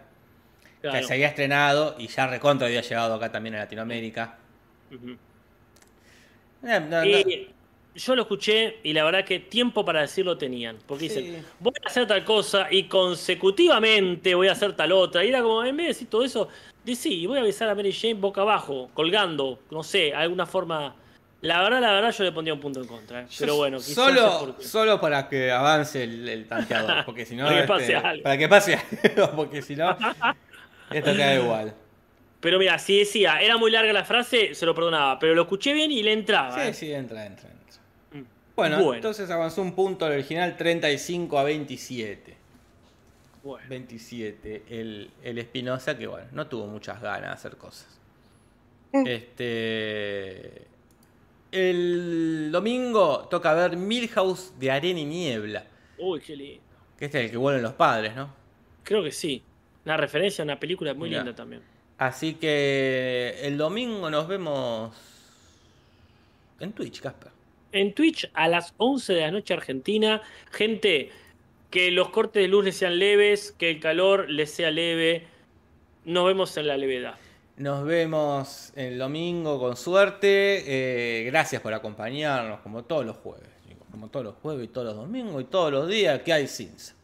[0.81, 0.99] claro.
[0.99, 4.39] que se había estrenado y ya recontra había llegado acá también a Latinoamérica.
[4.95, 5.17] Ujú.
[6.63, 7.51] No, no- Y
[7.95, 10.79] yo lo escuché y la verdad que tiempo para decirlo tenían.
[10.87, 11.21] Porque Sí.
[11.23, 15.25] dicen, voy a hacer tal cosa y consecutivamente voy a hacer tal otra.
[15.25, 16.49] Y era como, en vez de decir todo eso,
[16.85, 20.95] de sí, voy a besar a Mary Jane boca abajo, colgando, no sé, alguna forma.
[21.43, 23.23] La verdad, la verdad, yo le pondría un punto en contra.
[23.23, 23.27] ¿eh?
[23.39, 27.45] Pero bueno, quizás solo, porque- solo para que avance el, el tanteador, porque si no...
[27.47, 28.23] Para que este, pase algo.
[28.23, 28.75] Para que pase
[29.05, 29.91] algo, porque si no,
[30.91, 31.75] esto queda igual.
[32.41, 35.19] Pero mira, si decía, era muy larga la frase, se lo perdonaba.
[35.19, 36.55] Pero lo escuché bien y le entraba.
[36.55, 36.75] Sí, ¿eh?
[36.75, 37.83] sí, entra, entra, entra.
[38.13, 38.25] Mm.
[38.57, 38.95] Bueno, Bueno.
[38.95, 42.37] entonces avanzó un punto el original 35 a 27.
[43.43, 43.67] Bueno.
[43.69, 47.99] 27 el, el Espinosa, que bueno, no tuvo muchas ganas de hacer cosas.
[48.93, 49.07] Mm.
[49.07, 50.67] Este.
[51.53, 55.65] El domingo toca ver Milhouse de Arena y Niebla.
[55.99, 56.63] Uy, qué lindo.
[56.97, 58.33] Que este es el que vuelven los padres, ¿no?
[58.85, 59.43] Creo que sí.
[59.85, 61.63] Una referencia a una película muy linda también.
[61.99, 64.95] Así que el domingo nos vemos
[66.61, 67.31] en Twitch, Casper.
[67.73, 70.23] en Twitch a las 11 de la noche Argentina.
[70.51, 71.11] Gente,
[71.71, 75.27] que los cortes de luz les sean leves, que el calor les sea leve.
[76.05, 77.15] Nos vemos en la levedad.
[77.57, 80.65] Nos vemos el domingo con suerte.
[80.67, 83.49] Eh, gracias por acompañarnos como todos los jueves.
[83.91, 86.95] Como todos los jueves y todos los domingos y todos los días que hay Cinza.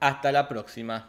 [0.00, 1.08] Hasta la próxima.